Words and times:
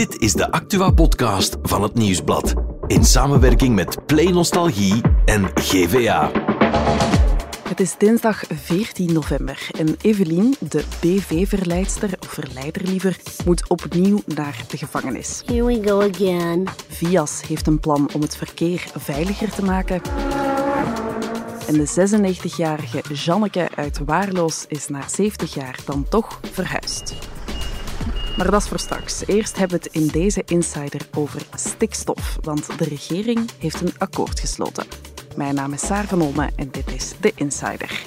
Dit 0.00 0.20
is 0.20 0.32
de 0.32 0.50
Actua-podcast 0.50 1.56
van 1.62 1.82
het 1.82 1.94
Nieuwsblad. 1.94 2.54
In 2.86 3.04
samenwerking 3.04 3.74
met 3.74 4.06
Play 4.06 4.24
Nostalgie 4.30 5.00
en 5.24 5.50
GVA. 5.54 6.30
Het 7.68 7.80
is 7.80 7.94
dinsdag 7.98 8.42
14 8.48 9.12
november 9.12 9.68
en 9.78 9.96
Evelien, 10.02 10.54
de 10.58 10.84
BV-verleidster, 11.00 12.10
of 12.20 12.28
verleider 12.28 12.82
liever, 12.82 13.16
moet 13.44 13.68
opnieuw 13.68 14.22
naar 14.26 14.64
de 14.68 14.76
gevangenis. 14.76 15.42
Here 15.46 15.64
we 15.64 15.80
go 15.84 16.02
again. 16.02 16.68
Vias 16.88 17.42
heeft 17.48 17.66
een 17.66 17.80
plan 17.80 18.10
om 18.14 18.20
het 18.20 18.36
verkeer 18.36 18.84
veiliger 18.96 19.50
te 19.50 19.64
maken. 19.64 20.00
En 21.66 21.74
de 21.74 21.88
96-jarige 21.88 23.14
Janneke 23.14 23.68
uit 23.74 24.00
Waarloos 24.04 24.64
is 24.68 24.88
na 24.88 25.08
70 25.08 25.54
jaar 25.54 25.78
dan 25.84 26.06
toch 26.08 26.40
verhuisd. 26.52 27.14
Maar 28.36 28.50
dat 28.50 28.62
is 28.62 28.68
voor 28.68 28.78
straks. 28.78 29.26
Eerst 29.26 29.56
hebben 29.58 29.78
we 29.78 29.84
het 29.84 29.94
in 29.94 30.06
deze 30.06 30.42
Insider 30.46 31.00
over 31.14 31.42
stikstof, 31.54 32.38
want 32.42 32.78
de 32.78 32.84
regering 32.84 33.50
heeft 33.58 33.80
een 33.80 33.92
akkoord 33.98 34.40
gesloten. 34.40 34.86
Mijn 35.36 35.54
naam 35.54 35.72
is 35.72 35.86
Saar 35.86 36.04
van 36.06 36.22
Olme 36.22 36.50
en 36.56 36.70
dit 36.70 36.92
is 36.92 37.14
de 37.20 37.32
Insider. 37.34 38.02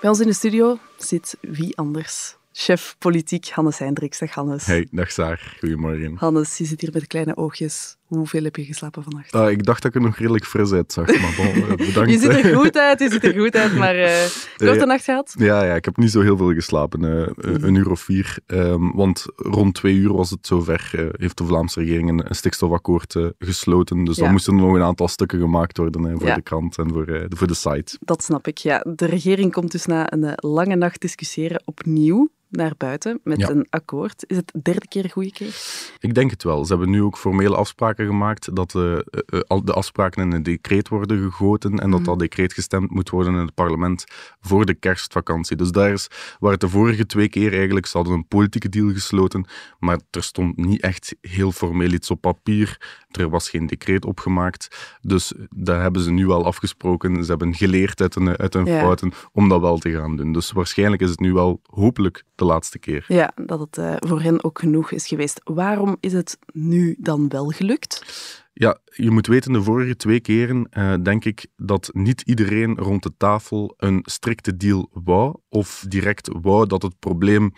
Bij 0.00 0.10
ons 0.10 0.20
in 0.20 0.26
de 0.26 0.32
studio 0.32 0.78
zit 0.96 1.36
wie 1.40 1.76
anders? 1.76 2.36
Chef 2.52 2.96
politiek 2.98 3.48
Hannes 3.48 3.78
Hendricks. 3.78 4.18
Dag 4.18 4.34
Hannes. 4.34 4.66
Hey, 4.66 4.88
dag 4.90 5.10
Saar. 5.10 5.56
Goedemorgen. 5.58 6.16
Hannes, 6.16 6.56
je 6.56 6.64
zit 6.64 6.80
hier 6.80 6.90
met 6.92 7.06
kleine 7.06 7.36
oogjes. 7.36 7.96
Hoeveel 8.10 8.44
heb 8.44 8.56
je 8.56 8.64
geslapen 8.64 9.02
vannacht? 9.02 9.34
Uh, 9.34 9.50
ik 9.50 9.64
dacht 9.64 9.82
dat 9.82 9.94
ik 9.94 10.00
er 10.00 10.06
nog 10.06 10.16
redelijk 10.16 10.44
fris 10.44 10.72
uitzag, 10.72 11.06
maar 11.06 11.34
bon, 11.36 11.46
eh, 11.46 11.68
bedankt. 11.86 12.10
je 12.10 12.18
ziet 12.18 12.30
er 12.30 12.56
goed 12.56 12.76
uit, 12.76 12.98
je 12.98 13.10
ziet 13.10 13.24
er 13.24 13.40
goed 13.40 13.56
uit, 13.56 13.74
maar 13.74 13.96
uh, 13.96 14.24
korte 14.68 14.86
nacht 14.86 15.04
gehad? 15.04 15.34
Ja, 15.38 15.64
ja, 15.64 15.74
ik 15.74 15.84
heb 15.84 15.96
niet 15.96 16.10
zo 16.10 16.20
heel 16.20 16.36
veel 16.36 16.52
geslapen, 16.52 17.02
uh, 17.02 17.26
een 17.36 17.74
uur 17.74 17.90
of 17.90 18.00
vier. 18.00 18.38
Um, 18.46 18.92
want 18.94 19.26
rond 19.36 19.74
twee 19.74 19.94
uur 19.94 20.12
was 20.12 20.30
het 20.30 20.46
zover, 20.46 21.10
heeft 21.16 21.38
de 21.38 21.44
Vlaamse 21.44 21.80
regering 21.80 22.08
een, 22.08 22.28
een 22.28 22.34
stikstofakkoord 22.34 23.16
gesloten. 23.38 24.04
Dus 24.04 24.16
ja. 24.16 24.22
dan 24.22 24.32
moesten 24.32 24.54
er 24.54 24.60
nog 24.60 24.74
een 24.74 24.82
aantal 24.82 25.08
stukken 25.08 25.40
gemaakt 25.40 25.76
worden 25.76 26.18
voor 26.18 26.28
ja. 26.28 26.34
de 26.34 26.42
krant 26.42 26.78
en 26.78 26.88
voor, 26.88 27.26
voor 27.28 27.46
de 27.46 27.54
site. 27.54 27.98
Dat 28.00 28.22
snap 28.22 28.46
ik, 28.46 28.58
ja. 28.58 28.84
De 28.94 29.06
regering 29.06 29.52
komt 29.52 29.72
dus 29.72 29.86
na 29.86 30.12
een 30.12 30.32
lange 30.34 30.76
nacht 30.76 31.00
discussiëren 31.00 31.62
opnieuw 31.64 32.30
naar 32.50 32.72
buiten 32.76 33.20
met 33.24 33.38
ja. 33.38 33.48
een 33.48 33.66
akkoord. 33.70 34.24
Is 34.26 34.36
het 34.36 34.50
de 34.52 34.60
derde 34.62 34.88
keer 34.88 35.04
een 35.04 35.10
goede 35.10 35.32
keer? 35.32 35.54
Ik 35.98 36.14
denk 36.14 36.30
het 36.30 36.42
wel. 36.42 36.64
Ze 36.64 36.72
hebben 36.72 36.90
nu 36.90 37.02
ook 37.02 37.18
formele 37.18 37.56
afspraken 37.56 38.06
gemaakt 38.06 38.56
dat 38.56 38.70
de, 38.70 39.06
uh, 39.48 39.60
de 39.64 39.72
afspraken 39.72 40.22
in 40.22 40.32
een 40.32 40.42
decreet 40.42 40.88
worden 40.88 41.22
gegoten 41.22 41.78
en 41.78 41.90
dat 41.90 42.00
mm. 42.00 42.06
dat 42.06 42.18
decreet 42.18 42.52
gestemd 42.52 42.90
moet 42.90 43.10
worden 43.10 43.32
in 43.32 43.40
het 43.40 43.54
parlement 43.54 44.04
voor 44.40 44.66
de 44.66 44.74
kerstvakantie. 44.74 45.56
Dus 45.56 45.70
daar 45.70 45.92
is 45.92 46.08
waar 46.38 46.52
het 46.52 46.60
de 46.60 46.68
vorige 46.68 47.06
twee 47.06 47.28
keer 47.28 47.52
eigenlijk, 47.52 47.86
ze 47.86 47.96
hadden 47.96 48.14
een 48.14 48.28
politieke 48.28 48.68
deal 48.68 48.92
gesloten, 48.92 49.46
maar 49.78 50.00
er 50.10 50.22
stond 50.22 50.56
niet 50.56 50.80
echt 50.80 51.16
heel 51.20 51.52
formeel 51.52 51.92
iets 51.92 52.10
op 52.10 52.20
papier. 52.20 52.80
Er 53.10 53.30
was 53.30 53.50
geen 53.50 53.66
decreet 53.66 54.04
opgemaakt. 54.04 54.96
Dus 55.00 55.32
dat 55.50 55.80
hebben 55.80 56.02
ze 56.02 56.10
nu 56.10 56.28
al 56.28 56.44
afgesproken. 56.44 57.24
Ze 57.24 57.30
hebben 57.30 57.54
geleerd 57.54 58.00
uit 58.00 58.14
hun, 58.14 58.36
uit 58.36 58.54
hun 58.54 58.64
ja. 58.64 58.80
fouten 58.80 59.12
om 59.32 59.48
dat 59.48 59.60
wel 59.60 59.78
te 59.78 59.90
gaan 59.90 60.16
doen. 60.16 60.32
Dus 60.32 60.52
waarschijnlijk 60.52 61.02
is 61.02 61.10
het 61.10 61.20
nu 61.20 61.32
wel 61.32 61.60
hopelijk 61.62 62.24
de 62.34 62.44
laatste 62.44 62.78
keer. 62.78 63.04
Ja, 63.08 63.32
dat 63.44 63.60
het 63.60 63.78
uh, 63.78 63.94
voor 63.98 64.20
hen 64.20 64.44
ook 64.44 64.58
genoeg 64.58 64.90
is 64.90 65.06
geweest. 65.06 65.40
Waarom 65.44 65.96
is 66.00 66.12
het 66.12 66.38
nu 66.52 66.96
dan 66.98 67.28
wel 67.28 67.48
gelukt? 67.48 68.04
Ja, 68.52 68.78
je 68.84 69.10
moet 69.10 69.26
weten, 69.26 69.52
de 69.52 69.62
vorige 69.62 69.96
twee 69.96 70.20
keren 70.20 70.68
uh, 70.70 70.94
denk 71.02 71.24
ik 71.24 71.46
dat 71.56 71.90
niet 71.92 72.20
iedereen 72.20 72.78
rond 72.78 73.02
de 73.02 73.12
tafel 73.16 73.74
een 73.76 74.02
strikte 74.04 74.56
deal 74.56 74.88
wou 74.92 75.36
of 75.48 75.84
direct 75.88 76.30
wou 76.42 76.66
dat 76.66 76.82
het 76.82 76.98
probleem 76.98 77.52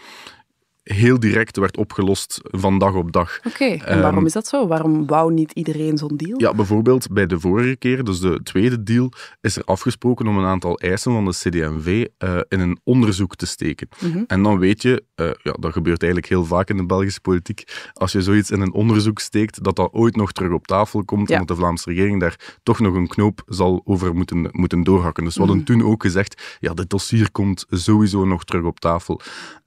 heel 0.82 1.20
direct 1.20 1.56
werd 1.56 1.76
opgelost 1.76 2.40
van 2.42 2.78
dag 2.78 2.94
op 2.94 3.12
dag. 3.12 3.38
Oké, 3.38 3.48
okay, 3.48 3.80
en 3.84 4.00
waarom 4.00 4.18
um, 4.18 4.26
is 4.26 4.32
dat 4.32 4.46
zo? 4.46 4.66
Waarom 4.66 5.06
wou 5.06 5.32
niet 5.32 5.52
iedereen 5.52 5.98
zo'n 5.98 6.16
deal? 6.16 6.40
Ja, 6.40 6.54
bijvoorbeeld 6.54 7.12
bij 7.12 7.26
de 7.26 7.40
vorige 7.40 7.76
keer, 7.76 8.04
dus 8.04 8.20
de 8.20 8.40
tweede 8.42 8.82
deal, 8.82 9.12
is 9.40 9.56
er 9.56 9.64
afgesproken 9.64 10.26
om 10.26 10.38
een 10.38 10.44
aantal 10.44 10.78
eisen 10.78 11.12
van 11.12 11.24
de 11.24 11.30
CD&V 11.30 12.06
uh, 12.18 12.40
in 12.48 12.60
een 12.60 12.78
onderzoek 12.84 13.36
te 13.36 13.46
steken. 13.46 13.88
Mm 14.00 14.12
-hmm. 14.12 14.24
En 14.26 14.42
dan 14.42 14.58
weet 14.58 14.82
je, 14.82 15.04
uh, 15.16 15.30
ja, 15.42 15.52
dat 15.52 15.72
gebeurt 15.72 16.02
eigenlijk 16.02 16.32
heel 16.32 16.44
vaak 16.44 16.70
in 16.70 16.76
de 16.76 16.86
Belgische 16.86 17.20
politiek, 17.20 17.90
als 17.92 18.12
je 18.12 18.22
zoiets 18.22 18.50
in 18.50 18.60
een 18.60 18.72
onderzoek 18.72 19.18
steekt, 19.18 19.64
dat 19.64 19.76
dat 19.76 19.92
ooit 19.92 20.16
nog 20.16 20.32
terug 20.32 20.52
op 20.52 20.66
tafel 20.66 21.04
komt 21.04 21.28
ja. 21.28 21.34
en 21.34 21.40
dat 21.46 21.56
de 21.56 21.62
Vlaamse 21.62 21.90
regering 21.90 22.20
daar 22.20 22.58
toch 22.62 22.80
nog 22.80 22.94
een 22.94 23.08
knoop 23.08 23.42
zal 23.46 23.80
over 23.84 24.14
moeten, 24.14 24.48
moeten 24.52 24.82
doorhakken. 24.82 25.24
Dus 25.24 25.34
we 25.34 25.40
hadden 25.40 25.58
mm 25.58 25.66
-hmm. 25.66 25.80
toen 25.80 25.90
ook 25.90 26.02
gezegd, 26.02 26.56
ja, 26.60 26.74
dit 26.74 26.90
dossier 26.90 27.30
komt 27.30 27.64
sowieso 27.68 28.24
nog 28.24 28.44
terug 28.44 28.64
op 28.64 28.80
tafel 28.80 29.20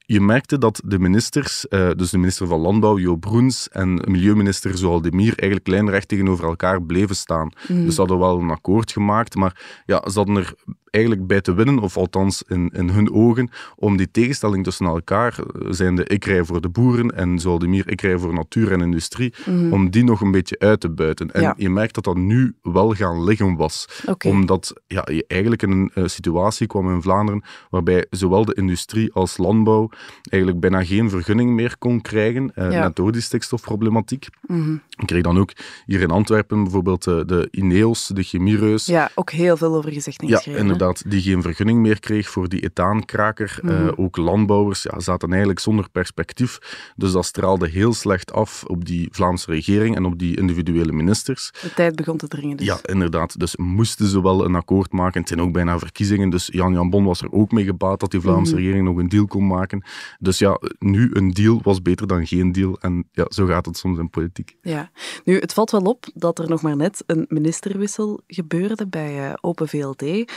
je 0.05 0.21
merkte 0.21 0.57
dat 0.57 0.81
de 0.85 0.99
ministers, 0.99 1.65
uh, 1.69 1.89
dus 1.95 2.09
de 2.09 2.17
minister 2.17 2.47
van 2.47 2.59
Landbouw, 2.59 2.97
Jo 2.97 3.15
Broens, 3.15 3.69
en 3.69 4.01
milieuminister 4.05 4.77
Zoal 4.77 5.01
de 5.01 5.11
Mier, 5.11 5.33
eigenlijk 5.37 5.67
lijnrecht 5.67 6.07
tegenover 6.07 6.45
elkaar 6.45 6.83
bleven 6.83 7.15
staan. 7.15 7.51
Mm. 7.67 7.85
Dus 7.85 7.93
ze 7.93 7.99
hadden 7.99 8.19
wel 8.19 8.39
een 8.39 8.49
akkoord 8.49 8.91
gemaakt, 8.91 9.35
maar 9.35 9.81
ja, 9.85 10.09
ze 10.09 10.17
hadden 10.17 10.35
er 10.35 10.53
eigenlijk 10.95 11.27
bij 11.27 11.41
te 11.41 11.53
winnen, 11.53 11.79
of 11.79 11.97
althans 11.97 12.43
in, 12.47 12.69
in 12.73 12.89
hun 12.89 13.13
ogen, 13.13 13.49
om 13.75 13.97
die 13.97 14.11
tegenstelling 14.11 14.63
tussen 14.63 14.85
elkaar, 14.85 15.39
zijnde 15.69 16.05
ik 16.05 16.25
rij 16.25 16.43
voor 16.43 16.61
de 16.61 16.69
boeren 16.69 17.09
en 17.09 17.39
Zoal 17.39 17.59
de 17.59 17.67
Mier, 17.67 17.89
ik 17.89 18.01
rij 18.01 18.17
voor 18.17 18.33
natuur 18.33 18.71
en 18.71 18.81
industrie, 18.81 19.33
mm. 19.45 19.73
om 19.73 19.89
die 19.89 20.03
nog 20.03 20.21
een 20.21 20.31
beetje 20.31 20.59
uit 20.59 20.79
te 20.79 20.89
buiten. 20.89 21.31
En 21.31 21.41
ja. 21.41 21.53
je 21.57 21.69
merkt 21.69 21.95
dat 21.95 22.03
dat 22.03 22.17
nu 22.17 22.55
wel 22.61 22.93
gaan 22.93 23.23
liggen 23.23 23.55
was. 23.55 23.87
Okay. 24.05 24.31
Omdat 24.31 24.81
ja, 24.87 25.07
je 25.11 25.25
eigenlijk 25.27 25.61
in 25.61 25.71
een 25.71 25.91
uh, 25.95 26.03
situatie 26.07 26.67
kwam 26.67 26.89
in 26.89 27.01
Vlaanderen 27.01 27.43
waarbij 27.69 28.05
zowel 28.09 28.45
de 28.45 28.53
industrie 28.53 29.13
als 29.13 29.37
landbouw 29.37 29.89
eigenlijk 30.21 30.61
bijna 30.61 30.83
geen 30.83 31.09
vergunning 31.09 31.51
meer 31.51 31.75
kon 31.77 32.01
krijgen, 32.01 32.51
uh, 32.55 32.71
ja. 32.71 32.81
net 32.81 32.95
door 32.95 33.11
die 33.11 33.21
stikstofproblematiek. 33.21 34.27
Mm 34.47 34.63
-hmm. 34.63 34.81
Ik 34.97 35.07
kreeg 35.07 35.23
dan 35.23 35.37
ook 35.37 35.51
hier 35.85 36.01
in 36.01 36.11
Antwerpen 36.11 36.63
bijvoorbeeld 36.63 37.07
uh, 37.07 37.21
de 37.25 37.47
Ineos, 37.51 38.07
de 38.07 38.23
chemiereus. 38.23 38.85
Ja, 38.85 39.09
ook 39.15 39.31
heel 39.31 39.57
veel 39.57 39.75
over 39.75 39.91
gezegd 39.91 40.21
en 40.21 40.27
ja, 40.27 40.35
geschreven. 40.35 40.61
inderdaad, 40.61 41.03
die 41.07 41.21
geen 41.21 41.41
vergunning 41.41 41.79
meer 41.79 41.99
kreeg 41.99 42.29
voor 42.29 42.49
die 42.49 42.61
ethaankraker. 42.61 43.59
Mm 43.61 43.69
-hmm. 43.69 43.87
uh, 43.87 43.91
ook 43.95 44.17
landbouwers 44.17 44.83
ja, 44.83 44.99
zaten 44.99 45.29
eigenlijk 45.29 45.59
zonder 45.59 45.89
perspectief. 45.89 46.59
Dus 46.95 47.11
dat 47.11 47.25
straalde 47.25 47.69
heel 47.69 47.93
slecht 47.93 48.33
af 48.33 48.63
op 48.63 48.85
die 48.85 49.07
Vlaamse 49.11 49.51
regering 49.51 49.95
en 49.95 50.05
op 50.05 50.19
die 50.19 50.37
individuele 50.37 50.91
ministers. 50.91 51.51
De 51.61 51.73
tijd 51.73 51.95
begon 51.95 52.17
te 52.17 52.27
dringen 52.27 52.57
dus. 52.57 52.65
Ja, 52.65 52.79
inderdaad. 52.81 53.39
Dus 53.39 53.55
moesten 53.55 54.07
ze 54.07 54.21
wel 54.21 54.45
een 54.45 54.55
akkoord 54.55 54.91
maken. 54.91 55.19
Het 55.19 55.29
zijn 55.29 55.41
ook 55.41 55.51
bijna 55.51 55.79
verkiezingen, 55.79 56.29
dus 56.29 56.49
Jan 56.51 56.73
Jan 56.73 56.89
Bon 56.89 57.03
was 57.03 57.21
er 57.21 57.31
ook 57.31 57.51
mee 57.51 57.65
gebaat 57.65 57.99
dat 57.99 58.11
die 58.11 58.19
Vlaamse 58.19 58.51
mm 58.51 58.57
-hmm. 58.57 58.65
regering 58.65 58.87
nog 58.87 58.97
een 58.97 59.09
deal 59.09 59.27
kon 59.27 59.47
maken. 59.47 59.83
Dus 60.19 60.39
ja, 60.39 60.59
nu 60.79 61.09
een 61.13 61.31
deal 61.31 61.59
was 61.63 61.81
beter 61.81 62.07
dan 62.07 62.27
geen 62.27 62.51
deal. 62.51 62.77
En 62.79 63.07
ja, 63.11 63.25
zo 63.29 63.45
gaat 63.45 63.65
het 63.65 63.77
soms 63.77 63.99
in 63.99 64.09
politiek. 64.09 64.57
Ja, 64.61 64.91
nu, 65.23 65.39
het 65.39 65.53
valt 65.53 65.71
wel 65.71 65.81
op 65.81 66.05
dat 66.13 66.39
er 66.39 66.49
nog 66.49 66.61
maar 66.61 66.75
net 66.75 67.03
een 67.05 67.25
ministerwissel 67.29 68.21
gebeurde 68.27 68.87
bij 68.87 69.27
uh, 69.27 69.33
Open 69.41 69.67
VLD. 69.67 70.31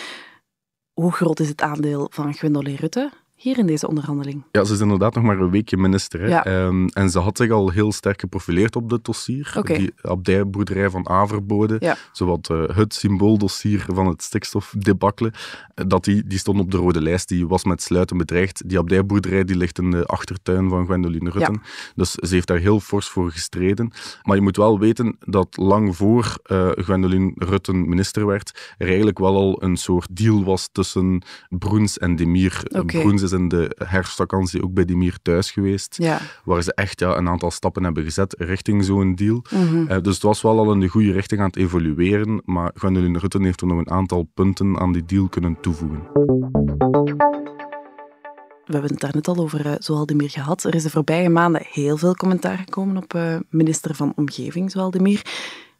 Hoe 0.93 1.13
groot 1.13 1.41
is 1.41 1.49
het 1.49 1.63
aandeel 1.63 2.09
van 2.13 2.35
Gwendoline 2.35 2.77
Rutte 2.77 3.13
hier 3.39 3.59
in 3.59 3.67
deze 3.67 3.89
onderhandeling? 3.89 4.43
Ja, 4.53 4.65
ze 4.65 4.73
is 4.73 4.81
inderdaad 4.81 5.15
nog 5.15 5.25
maar 5.25 5.41
een 5.41 5.51
weekje 5.51 5.77
minister. 5.77 6.21
Hè? 6.21 6.27
Ja. 6.27 6.67
Um, 6.67 6.89
en 6.89 7.11
ze 7.11 7.19
had 7.19 7.37
zich 7.37 7.51
al 7.51 7.71
heel 7.71 7.93
sterk 7.93 8.21
geprofileerd 8.21 8.77
op 8.77 8.91
dit 8.91 9.05
dossier. 9.05 9.53
Okay. 9.57 9.79
Die 9.79 9.93
abdijboerderij 10.03 10.91
van 10.91 11.09
Averbode, 11.09 11.77
ja. 11.79 11.97
zowat 12.13 12.49
uh, 12.51 12.69
het 12.69 12.95
symbooldossier 12.95 13.85
van 13.87 14.07
het 14.07 14.23
stikstofdebakkelen. 14.23 15.33
Dat 15.75 16.05
die, 16.05 16.27
die 16.27 16.39
stond 16.39 16.61
op 16.61 16.71
de 16.71 16.77
rode 16.77 17.03
lijst, 17.03 17.29
die 17.29 17.47
was 17.47 17.65
met 17.65 17.83
sluiten 17.83 18.17
bedreigd. 18.17 18.69
Die 18.69 18.79
abdijboerderij 18.79 19.45
die 19.45 19.57
ligt 19.57 19.79
in 19.79 19.91
de 19.91 20.07
achtertuin 20.07 20.69
van 20.69 20.85
Gwendoline 20.85 21.31
Rutten. 21.31 21.61
Ja. 21.63 21.93
Dus 21.95 22.13
ze 22.13 22.35
heeft 22.35 22.47
daar 22.47 22.59
heel 22.59 22.81
fors 22.81 23.09
voor 23.09 23.31
gestreden. 23.31 23.93
Maar 24.23 24.37
je 24.37 24.43
moet 24.43 24.57
wel 24.57 24.79
weten 24.79 25.17
dat 25.21 25.57
lang 25.57 25.97
voor 25.97 26.39
uh, 26.47 26.69
Gwendoline 26.71 27.33
Rutten 27.35 27.89
minister 27.89 28.27
werd, 28.27 28.75
er 28.79 28.87
eigenlijk 28.87 29.19
wel 29.19 29.37
al 29.37 29.63
een 29.63 29.77
soort 29.77 30.17
deal 30.17 30.45
was 30.45 30.69
tussen 30.73 31.23
Broens 31.49 31.99
en 31.99 32.17
Demir. 32.17 32.63
Okay. 32.69 33.01
Broens 33.01 33.23
is 33.33 33.39
in 33.39 33.49
de 33.49 33.77
herfstvakantie 33.85 34.63
ook 34.63 34.73
bij 34.73 34.85
die 34.85 34.97
Mier 34.97 35.19
thuis 35.23 35.51
geweest. 35.51 35.97
Ja. 35.99 36.21
Waar 36.45 36.63
ze 36.63 36.75
echt 36.75 37.01
ja, 37.01 37.17
een 37.17 37.29
aantal 37.29 37.51
stappen 37.51 37.85
hebben 37.85 38.05
gezet 38.05 38.35
richting 38.39 38.85
zo'n 38.85 39.15
deal. 39.15 39.45
Mm 39.51 39.67
-hmm. 39.69 39.87
uh, 39.91 40.01
dus 40.03 40.15
het 40.15 40.23
was 40.23 40.43
wel 40.43 40.59
al 40.59 40.73
in 40.73 40.81
de 40.81 40.89
goede 40.89 41.13
richting 41.13 41.41
aan 41.41 41.47
het 41.47 41.57
evolueren. 41.57 42.43
Maar 42.45 42.71
Gwendoline 42.75 43.19
Rutten 43.19 43.43
heeft 43.43 43.61
er 43.61 43.67
nog 43.67 43.79
een 43.79 43.91
aantal 43.91 44.31
punten 44.35 44.79
aan 44.79 44.93
die 44.93 45.05
deal 45.05 45.29
kunnen 45.29 45.61
toevoegen. 45.61 46.03
We 48.65 48.75
hebben 48.75 48.91
het 48.91 49.01
daar 49.01 49.15
net 49.15 49.29
al 49.29 49.37
over 49.37 49.67
uh, 49.67 49.73
Zoaldemir 49.79 50.31
gehad. 50.31 50.65
Er 50.65 50.75
is 50.75 50.83
de 50.83 50.91
voorbije 50.91 51.29
maanden 51.29 51.63
heel 51.65 51.97
veel 51.97 52.15
commentaar 52.15 52.59
gekomen 52.59 52.97
op 52.97 53.15
uh, 53.15 53.37
minister 53.51 53.95
van 53.95 54.13
Omgeving, 54.17 54.71
Zoaldemir. 54.71 55.23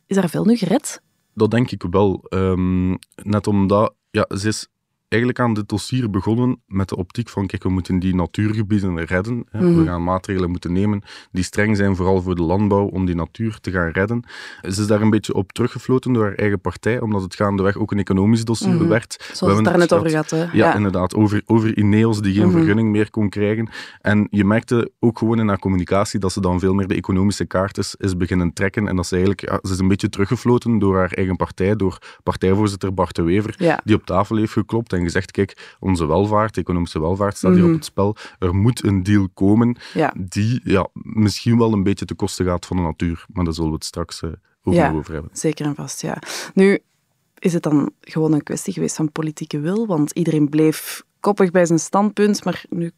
Is 0.07 0.17
daar 0.17 0.29
veel 0.29 0.45
nu 0.45 0.57
gered? 0.57 1.03
Dat 1.35 1.51
denk 1.51 1.71
ik 1.71 1.85
wel. 1.91 2.25
Um, 2.29 2.99
net 3.23 3.47
omdat 3.47 3.95
ja, 4.11 4.27
ze 4.37 4.49
is 4.49 4.69
eigenlijk 5.09 5.41
aan 5.41 5.55
dit 5.55 5.69
dossier 5.69 6.11
begonnen 6.11 6.61
met 6.67 6.89
de 6.89 6.97
optiek 6.97 7.29
van, 7.29 7.47
kijk, 7.47 7.63
we 7.63 7.69
moeten 7.69 7.99
die 7.99 8.15
natuurgebieden 8.15 9.05
redden. 9.05 9.45
Hè. 9.51 9.61
Mhm. 9.63 9.79
We 9.79 9.85
gaan 9.85 10.05
maatregelen 10.05 10.51
moeten 10.51 10.73
nemen 10.73 11.03
die 11.33 11.45
streng 11.45 11.77
zijn, 11.77 11.97
vooral 11.97 12.23
voor 12.23 12.35
de 12.35 12.43
landbouw, 12.43 12.85
om 12.87 13.07
die 13.07 13.15
natuur 13.15 13.59
te 13.61 13.71
gaan 13.71 13.89
redden. 13.91 14.25
Ze 14.63 14.69
is 14.81 14.87
daar 14.87 15.01
een 15.01 15.11
beetje 15.11 15.35
op 15.35 15.53
teruggefloten 15.53 16.13
door 16.13 16.23
haar 16.25 16.35
eigen 16.35 16.61
partij, 16.61 17.01
omdat 17.01 17.23
het 17.23 17.35
gaandeweg 17.35 17.77
ook 17.77 17.91
een 17.93 17.99
economisch 17.99 18.45
dossier 18.45 18.75
Mhm. 18.75 18.89
werd. 18.89 19.31
Zoals 19.33 19.53
we 19.53 19.59
het 19.61 19.65
daar 19.69 19.79
net 19.79 19.93
over 19.93 20.11
gehad. 20.11 20.31
Hè? 20.31 20.45
Ja, 20.53 20.75
inderdaad. 20.75 21.15
Over, 21.15 21.43
over 21.47 21.77
Ineos 21.79 22.21
die 22.21 22.35
geen 22.35 22.47
Mhm. 22.47 22.57
vergunning 22.57 22.91
meer 22.91 23.11
kon 23.11 23.29
krijgen. 23.29 23.69
En 24.01 24.27
je 24.31 24.45
merkte 24.45 24.91
ook 25.01 25.19
gewoon 25.19 25.39
in 25.39 25.49
haar 25.49 25.59
communicatie 25.59 26.21
dat 26.21 26.33
ze 26.33 26.41
dan 26.41 26.59
veel 26.61 26.75
meer 26.75 26.87
de 26.87 26.95
economische 26.95 27.45
kaart 27.47 27.79
is, 27.79 27.95
is 27.99 28.17
beginnen 28.17 28.53
trekken. 28.53 28.89
En 28.89 28.97
dat 28.97 29.07
ze 29.07 29.15
eigenlijk, 29.17 29.51
ja, 29.51 29.59
ze 29.63 29.73
is 29.73 29.79
een 29.79 29.89
beetje 29.89 30.09
teruggefloten 30.09 30.79
door 30.79 30.97
haar 30.97 31.13
eigen 31.13 31.37
partij, 31.37 31.77
door 31.77 31.99
partijvoorzitter 32.23 32.95
Bart 32.95 33.15
de 33.17 33.23
Wever, 33.23 33.55
Ja. 33.59 33.81
die 33.85 33.95
op 33.95 34.05
tafel 34.07 34.37
heeft 34.37 34.53
geklopt 34.53 34.93
en 34.99 35.05
gezegd, 35.05 35.31
kijk, 35.31 35.77
onze 35.81 36.07
welvaart, 36.07 36.57
economische 36.57 37.01
welvaart 37.01 37.37
staat 37.37 37.51
hier 37.53 37.61
Mhm. 37.61 37.69
op 37.71 37.77
het 37.77 37.85
spel. 37.85 38.17
Er 38.39 38.55
moet 38.55 38.85
een 38.85 39.03
deal 39.03 39.29
komen 39.35 39.77
Ja. 39.95 40.15
die 40.19 40.61
ja, 40.65 40.89
misschien 40.93 41.59
wel 41.59 41.73
een 41.73 41.83
beetje 41.83 42.05
te 42.05 42.15
kosten 42.15 42.45
gaat 42.47 42.67
van 42.67 42.77
de 42.77 42.83
natuur. 42.83 43.25
Maar 43.33 43.45
daar 43.45 43.55
zullen 43.55 43.71
we 43.71 43.77
het 43.77 43.85
straks 43.85 44.23
eh, 44.23 44.31
ook 44.63 44.75
Ja. 44.75 44.93
over 44.93 45.13
hebben. 45.13 45.31
Zeker 45.35 45.67
en 45.67 45.75
vast, 45.75 46.01
ja. 46.03 46.19
Nu, 46.55 46.79
is 47.39 47.53
het 47.53 47.63
dan 47.63 47.91
gewoon 48.01 48.33
een 48.33 48.43
kwestie 48.43 48.73
geweest 48.73 48.97
van 48.97 49.13
politieke 49.13 49.61
wil? 49.61 49.87
Want 49.87 50.11
iedereen 50.11 50.49
bleef 50.49 51.03
koppig 51.21 51.51
bij 51.51 51.67
zijn 51.67 51.79
standpunt, 51.79 52.45
maar 52.45 52.65
nu 52.69 52.91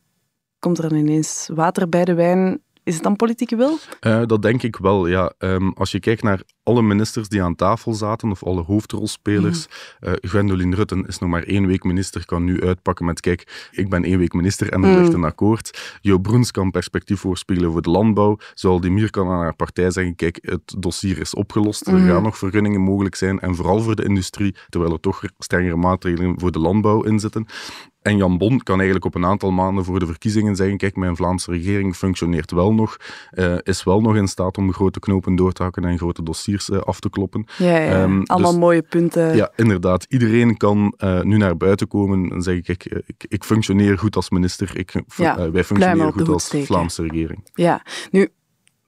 komt 0.59 0.79
er 0.79 0.89
dan 0.89 0.99
ineens 0.99 1.49
water 1.55 1.89
bij 1.89 2.05
de 2.05 2.15
wijn. 2.15 2.61
Is 2.91 2.97
het 2.97 3.05
dan 3.05 3.17
politieke 3.17 3.57
wil? 3.57 3.79
Eh, 4.01 4.23
dat 4.27 4.43
denk 4.43 4.63
ik 4.63 4.77
wel, 4.77 5.07
ja. 5.07 5.33
Ehm, 5.39 5.69
als 5.75 5.91
je 5.91 6.01
kijkt 6.01 6.23
naar 6.23 6.43
alle 6.63 6.83
ministers 6.83 7.29
die 7.29 7.43
aan 7.43 7.55
tafel 7.55 7.95
zaten, 7.95 8.31
of 8.31 8.43
alle 8.45 8.63
hoofdrolspelers, 8.63 9.67
Mhm. 9.69 10.11
eh 10.13 10.19
Gwendoline 10.31 10.77
Rutten 10.77 11.07
is 11.07 11.19
nog 11.19 11.31
maar 11.31 11.43
één 11.43 11.67
week 11.67 11.85
minister, 11.85 12.27
kan 12.27 12.45
nu 12.45 12.63
uitpakken 12.63 13.05
met, 13.05 13.21
kijk, 13.21 13.69
ik 13.71 13.89
ben 13.91 14.05
één 14.05 14.19
week 14.19 14.33
minister 14.33 14.73
en 14.73 14.83
er 14.83 14.89
Mhm. 14.89 14.99
ligt 14.99 15.13
een 15.13 15.25
akkoord. 15.25 15.99
Jo 16.01 16.19
Broens 16.19 16.51
kan 16.51 16.71
perspectief 16.71 17.21
voorspiegelen 17.21 17.73
voor 17.73 17.83
de 17.83 17.91
landbouw. 17.91 18.37
Zoaldimir 18.55 19.11
kan 19.11 19.29
aan 19.29 19.39
haar 19.41 19.57
partij 19.57 19.91
zeggen, 19.91 20.15
kijk, 20.17 20.39
het 20.43 20.75
dossier 20.79 21.19
is 21.19 21.35
opgelost, 21.35 21.87
er 21.87 21.99
Mhm. 21.99 22.07
gaan 22.09 22.23
nog 22.23 22.39
vergunningen 22.39 22.81
mogelijk 22.81 23.15
zijn, 23.15 23.41
en 23.41 23.55
vooral 23.55 23.81
voor 23.81 23.97
de 23.97 24.05
industrie, 24.05 24.55
terwijl 24.69 24.93
er 24.93 25.01
toch 25.01 25.23
strengere 25.39 25.77
maatregelen 25.77 26.41
voor 26.41 26.53
de 26.53 26.59
landbouw 26.59 27.03
in 27.03 27.19
zitten. 27.21 27.47
En 28.03 28.17
Jan 28.17 28.39
Bon 28.39 28.63
kan 28.63 28.75
eigenlijk 28.75 29.05
op 29.05 29.15
een 29.15 29.25
aantal 29.25 29.51
maanden 29.51 29.85
voor 29.85 29.99
de 29.99 30.07
verkiezingen 30.07 30.57
zeggen: 30.57 30.77
Kijk, 30.77 30.97
mijn 30.97 31.17
Vlaamse 31.17 31.51
regering 31.51 31.97
functioneert 31.97 32.51
wel 32.51 32.75
nog, 32.75 32.97
eh, 33.31 33.55
is 33.63 33.85
wel 33.85 34.01
nog 34.01 34.17
in 34.17 34.29
staat 34.29 34.59
om 34.59 34.73
grote 34.73 35.01
knopen 35.01 35.37
door 35.37 35.53
te 35.53 35.63
hakken 35.63 35.85
en 35.85 35.99
grote 35.99 36.23
dossiers 36.23 36.71
eh, 36.71 36.79
af 36.79 37.01
te 37.01 37.11
kloppen. 37.11 37.47
Ja, 37.59 37.79
ja. 37.79 38.03
Ehm, 38.03 38.23
allemaal 38.25 38.51
dus- 38.51 38.61
mooie 38.61 38.83
punten. 38.83 39.37
Ja, 39.37 39.53
inderdaad. 39.57 40.07
Iedereen 40.09 40.57
kan 40.57 40.95
eh, 40.97 41.21
nu 41.23 41.37
naar 41.37 41.57
buiten 41.57 41.89
komen 41.89 42.31
en 42.31 42.43
zeggen: 42.43 42.63
Kijk, 42.63 42.85
ik, 43.07 43.25
ik 43.29 43.45
functioneer 43.45 43.99
goed 43.99 44.17
als 44.17 44.31
minister, 44.31 44.79
ik, 44.79 45.03
Ja, 45.17 45.51
wij 45.51 45.65
functioneren 45.65 46.13
goed 46.13 46.29
als 46.29 46.45
steken. 46.45 46.67
Vlaamse 46.67 47.03
regering. 47.03 47.49
Ja. 47.55 47.83
Nu, 48.11 48.29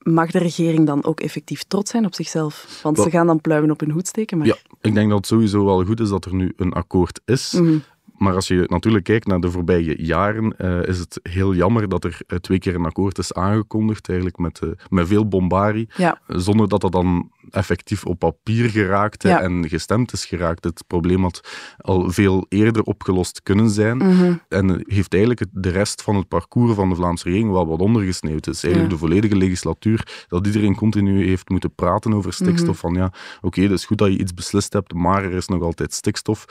mag 0.03 0.31
de 0.31 0.39
regering 0.39 0.85
dan 0.85 1.03
ook 1.03 1.19
effectief 1.19 1.63
trots 1.63 1.91
zijn 1.91 2.05
op 2.05 2.15
zichzelf? 2.15 2.79
Want 2.83 2.99
ze 2.99 3.09
gaan 3.09 3.27
dan 3.27 3.41
pluimen 3.41 3.71
op 3.71 3.79
hun 3.79 3.91
hoed 3.91 4.07
steken, 4.07 4.37
maar... 4.37 4.47
Ja, 4.47 4.55
ik 4.81 4.93
denk 4.93 5.09
dat 5.09 5.17
het 5.17 5.27
sowieso 5.27 5.65
wel 5.65 5.85
goed 5.85 5.99
is 5.99 6.09
dat 6.09 6.25
er 6.25 6.35
nu 6.35 6.53
een 6.57 6.73
akkoord 6.73 7.21
is. 7.25 7.51
Mhm. 7.51 7.77
Maar 8.23 8.35
als 8.35 8.47
je 8.47 8.63
natuurlijk 8.67 9.03
kijkt 9.03 9.27
naar 9.27 9.39
de 9.39 9.51
voorbije 9.51 10.03
jaren, 10.03 10.57
eh, 10.57 10.83
is 10.87 10.99
het 10.99 11.19
heel 11.23 11.53
jammer 11.53 11.89
dat 11.89 12.03
er 12.03 12.17
eh, 12.27 12.37
twee 12.37 12.59
keer 12.59 12.75
een 12.75 12.85
akkoord 12.85 13.17
is 13.17 13.33
aangekondigd, 13.33 14.07
eigenlijk 14.07 14.37
met, 14.39 14.59
eh, 14.59 14.69
met 14.89 15.07
veel 15.07 15.27
bombarie, 15.27 15.89
Ja. 15.95 16.19
zonder 16.27 16.67
dat 16.69 16.81
dat 16.81 16.91
dan 16.91 17.31
effectief 17.49 18.05
op 18.05 18.19
papier 18.19 18.69
geraakte 18.69 19.27
Ja. 19.27 19.41
en 19.41 19.69
gestemd 19.69 20.13
is 20.13 20.25
geraakt. 20.25 20.63
Het 20.63 20.83
probleem 20.87 21.21
had 21.23 21.41
al 21.77 22.11
veel 22.11 22.45
eerder 22.49 22.81
opgelost 22.83 23.43
kunnen 23.43 23.69
zijn 23.69 23.97
Mhm. 23.97 24.33
en 24.49 24.83
heeft 24.87 25.13
eigenlijk 25.13 25.45
de 25.51 25.69
rest 25.69 26.01
van 26.01 26.15
het 26.15 26.27
parcours 26.27 26.73
van 26.73 26.89
de 26.89 26.95
Vlaamse 26.95 27.23
regering 27.23 27.51
wel 27.51 27.67
wat 27.67 27.79
ondergesneeuwd. 27.79 28.45
Het 28.45 28.55
is 28.55 28.63
eigenlijk 28.63 28.93
Ja. 28.93 28.99
de 28.99 29.05
volledige 29.05 29.35
legislatuur 29.35 30.25
dat 30.27 30.45
iedereen 30.45 30.75
continu 30.75 31.25
heeft 31.27 31.49
moeten 31.49 31.75
praten 31.75 32.13
over 32.13 32.33
stikstof. 32.33 32.81
Mhm. 32.83 32.87
Van 32.87 32.93
ja, 32.93 33.13
oké, 33.41 33.61
het 33.61 33.71
is 33.71 33.85
goed 33.85 33.97
dat 33.97 34.11
je 34.11 34.17
iets 34.19 34.33
beslist 34.33 34.73
hebt, 34.73 34.93
maar 34.93 35.23
er 35.23 35.33
is 35.33 35.47
nog 35.47 35.61
altijd 35.61 35.93
stikstof 35.93 36.45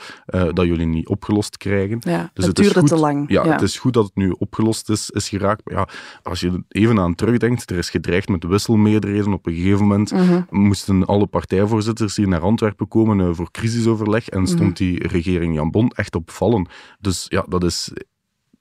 dat 0.53 0.65
jullie 0.65 0.85
niet 0.87 1.07
opgelost 1.07 1.57
krijgen. 1.63 1.97
Ja, 1.99 2.29
Dus 2.33 2.45
het 2.45 2.55
duurde 2.55 2.79
goed- 2.79 2.87
te 2.89 2.95
lang. 2.97 3.31
Ja, 3.31 3.43
het 3.51 3.61
is 3.61 3.77
goed 3.79 3.93
dat 3.93 4.03
het 4.05 4.15
nu 4.15 4.29
opgelost 4.37 4.89
is, 4.89 5.09
is 5.09 5.29
geraakt. 5.29 5.61
Maar 5.65 5.73
ja, 5.75 5.87
als 6.23 6.39
je 6.39 6.63
even 6.67 6.99
aan 6.99 7.15
terugdenkt, 7.15 7.69
er 7.69 7.77
is 7.77 7.89
gedreigd 7.89 8.29
met 8.29 8.43
wisselmeerderheden. 8.43 9.33
Op 9.33 9.45
een 9.47 9.53
gegeven 9.53 9.79
moment 9.81 10.11
Mhm. 10.11 10.41
moesten 10.49 11.05
alle 11.05 11.25
partijvoorzitters 11.27 12.15
hier 12.15 12.27
naar 12.27 12.41
Antwerpen 12.41 12.87
komen 12.87 13.19
eh, 13.19 13.29
voor 13.31 13.51
crisisoverleg 13.51 14.29
en 14.29 14.47
stond 14.47 14.61
Mhm. 14.61 14.73
die 14.73 15.07
regering 15.07 15.55
Jan 15.55 15.71
Bon 15.71 15.89
echt 15.89 16.15
op 16.15 16.31
vallen. 16.31 16.67
Dus 16.99 17.25
ja, 17.29 17.45
dat 17.49 17.63
is 17.63 17.91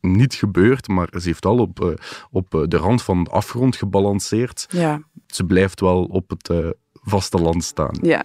niet 0.00 0.34
gebeurd, 0.34 0.88
maar 0.88 1.08
ze 1.20 1.26
heeft 1.28 1.46
al 1.46 1.58
op, 1.58 1.80
eh, 1.84 1.88
op 2.30 2.54
eh, 2.54 2.60
de 2.68 2.76
rand 2.76 3.02
van 3.02 3.24
de 3.24 3.30
afgrond 3.30 3.76
gebalanceerd. 3.76 4.66
Ja, 4.70 5.00
Ze 5.26 5.44
blijft 5.44 5.80
wel 5.80 6.04
op 6.04 6.30
het 6.30 6.48
eh, 6.48 6.66
vasteland 6.92 7.64
staan. 7.64 7.98
ja. 8.02 8.24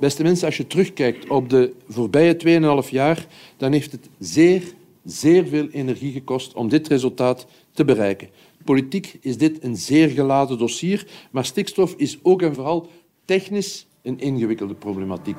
Beste 0.00 0.22
mensen, 0.22 0.46
als 0.46 0.56
je 0.56 0.66
terugkijkt 0.66 1.28
op 1.28 1.48
de 1.48 1.72
voorbije 1.88 2.82
2,5 2.84 2.90
jaar, 2.90 3.26
dan 3.56 3.72
heeft 3.72 3.92
het 3.92 4.08
zeer, 4.18 4.62
zeer 5.04 5.46
veel 5.46 5.68
energie 5.68 6.12
gekost 6.12 6.54
om 6.54 6.68
dit 6.68 6.88
resultaat 6.88 7.46
te 7.72 7.84
bereiken. 7.84 8.28
Politiek 8.64 9.18
is 9.20 9.38
dit 9.38 9.64
een 9.64 9.76
zeer 9.76 10.08
geladen 10.08 10.58
dossier, 10.58 11.06
maar 11.30 11.44
stikstof 11.44 11.94
is 11.96 12.18
ook 12.22 12.42
en 12.42 12.54
vooral 12.54 12.88
technisch 13.24 13.86
een 14.02 14.18
ingewikkelde 14.18 14.74
problematiek. 14.74 15.38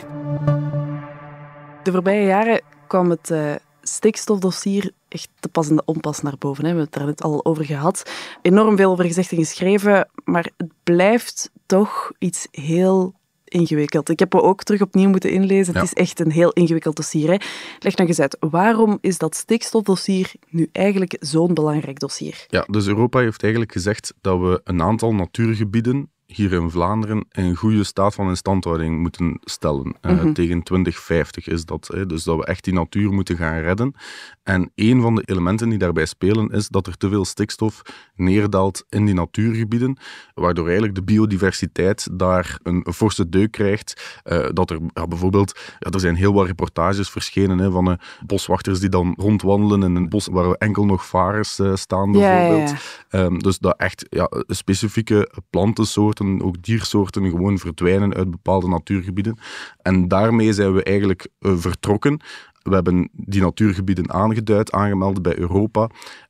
De 1.84 1.92
voorbije 1.92 2.26
jaren 2.26 2.62
kwam 2.88 3.10
het 3.10 3.32
eh, 3.32 3.56
stikstofdossier 3.82 4.92
echt 5.08 5.30
te 5.40 5.50
pas 5.50 5.70
en 5.70 5.76
de 5.76 5.86
onpas 5.86 6.22
naar 6.22 6.38
boven. 6.38 6.66
Hè. 6.66 6.72
We 6.72 6.78
hebben 6.78 6.84
het 6.84 6.94
daar 6.94 7.06
net 7.06 7.24
al 7.24 7.46
over 7.46 7.66
gehad. 7.66 8.12
Enorm 8.42 8.78
veel 8.78 8.92
over 8.92 9.06
gezegd 9.06 9.32
en 9.32 9.38
geschreven, 9.38 10.10
maar 10.24 10.52
het 10.58 10.72
blijft 10.84 11.52
toch 11.66 12.12
iets 12.20 12.48
heel 12.52 13.20
ingewikkeld. 13.52 14.10
Ik 14.10 14.20
heb 14.20 14.34
me 14.34 14.42
ook 14.42 14.64
terug 14.64 14.82
opnieuw 14.82 15.10
moeten 15.10 15.32
inlezen. 15.32 15.74
Ja. 15.74 15.80
Het 15.80 15.88
is 15.88 16.04
echt 16.04 16.20
een 16.20 16.32
heel 16.32 16.52
ingewikkeld 16.52 16.96
dossier. 16.96 17.30
Hè. 17.30 17.38
Leg 17.80 17.96
nog 17.96 18.08
eens 18.08 18.20
uit, 18.20 18.38
waarom 18.40 18.98
is 19.02 19.18
dat 19.18 19.36
stikstofdossier 19.36 20.32
nu 20.50 20.70
eigenlijk 20.72 21.18
zo'n 21.20 21.54
belangrijk 21.54 22.00
dossier? 22.00 22.46
Ja, 22.48 22.66
dus 22.70 22.88
Europa 22.88 23.20
heeft 23.20 23.42
eigenlijk 23.42 23.72
gezegd 23.72 24.14
dat 24.22 24.40
we 24.40 24.62
een 24.64 24.82
aantal 24.82 25.14
natuurgebieden 25.14 26.12
hier 26.34 26.52
in 26.54 26.70
Vlaanderen 26.70 27.26
in 27.32 27.56
goede 27.56 27.84
staat 27.84 28.14
van 28.14 28.30
instandhouding 28.30 29.00
moeten 29.00 29.38
stellen. 29.44 29.96
Eh, 30.02 30.12
Mhm. 30.12 30.34
tegen 30.34 30.64
2050 30.64 31.48
is 31.48 31.66
dat. 31.66 31.90
Hè. 31.94 32.06
Dus 32.06 32.24
dat 32.24 32.38
we 32.38 32.46
echt 32.46 32.64
die 32.64 32.74
natuur 32.74 33.12
moeten 33.12 33.38
gaan 33.38 33.60
redden. 33.60 33.94
En 34.44 34.72
een 34.76 35.02
van 35.02 35.16
de 35.16 35.22
elementen 35.26 35.70
die 35.70 35.78
daarbij 35.78 36.06
spelen 36.06 36.50
is 36.50 36.68
dat 36.68 36.88
er 36.88 36.98
te 36.98 37.10
veel 37.10 37.26
stikstof 37.26 37.82
neerdaalt 38.16 38.86
in 38.90 39.06
die 39.06 39.14
natuurgebieden, 39.14 39.98
waardoor 40.34 40.64
eigenlijk 40.66 40.96
de 40.96 41.04
biodiversiteit 41.04 42.08
daar 42.20 42.60
een, 42.64 42.82
een 42.84 42.94
forse 42.94 43.30
deuk 43.30 43.52
krijgt. 43.52 44.20
Eh, 44.24 44.46
dat 44.54 44.70
er 44.70 44.80
ja, 44.94 45.08
bijvoorbeeld, 45.08 45.60
ja, 45.80 45.90
er 45.90 46.00
zijn 46.00 46.16
heel 46.16 46.34
wat 46.34 46.46
reportages 46.46 47.10
verschenen 47.10 47.58
hè, 47.58 47.72
van 47.72 47.92
eh, 47.92 47.98
boswachters 48.26 48.80
die 48.80 48.90
dan 48.90 49.14
rondwandelen 49.18 49.84
in 49.84 49.96
een 49.96 50.10
bos 50.10 50.28
waar 50.32 50.52
enkel 50.52 50.86
nog 50.86 51.06
varens 51.08 51.60
staan, 51.74 52.12
bijvoorbeeld. 52.12 52.70
ja. 52.70 52.78
Ehm, 53.10 53.38
dus 53.38 53.60
dat 53.60 53.78
echt 53.78 54.06
ja, 54.10 54.30
specifieke 54.48 55.32
plantensoorten, 55.50 56.21
ook 56.42 56.62
diersoorten, 56.62 57.30
gewoon 57.30 57.58
verdwijnen 57.58 58.14
uit 58.14 58.32
bepaalde 58.32 58.68
natuurgebieden. 58.68 59.38
En 59.82 60.08
daarmee 60.08 60.54
zijn 60.54 60.74
we 60.74 60.84
eigenlijk 60.84 61.28
eh, 61.40 61.58
vertrokken. 61.58 62.20
We 62.62 62.74
hebben 62.74 63.10
die 63.12 63.42
natuurgebieden 63.42 64.12
aangeduid, 64.12 64.72
aangemeld 64.72 65.22
bij 65.22 65.38
Europa. 65.38 65.90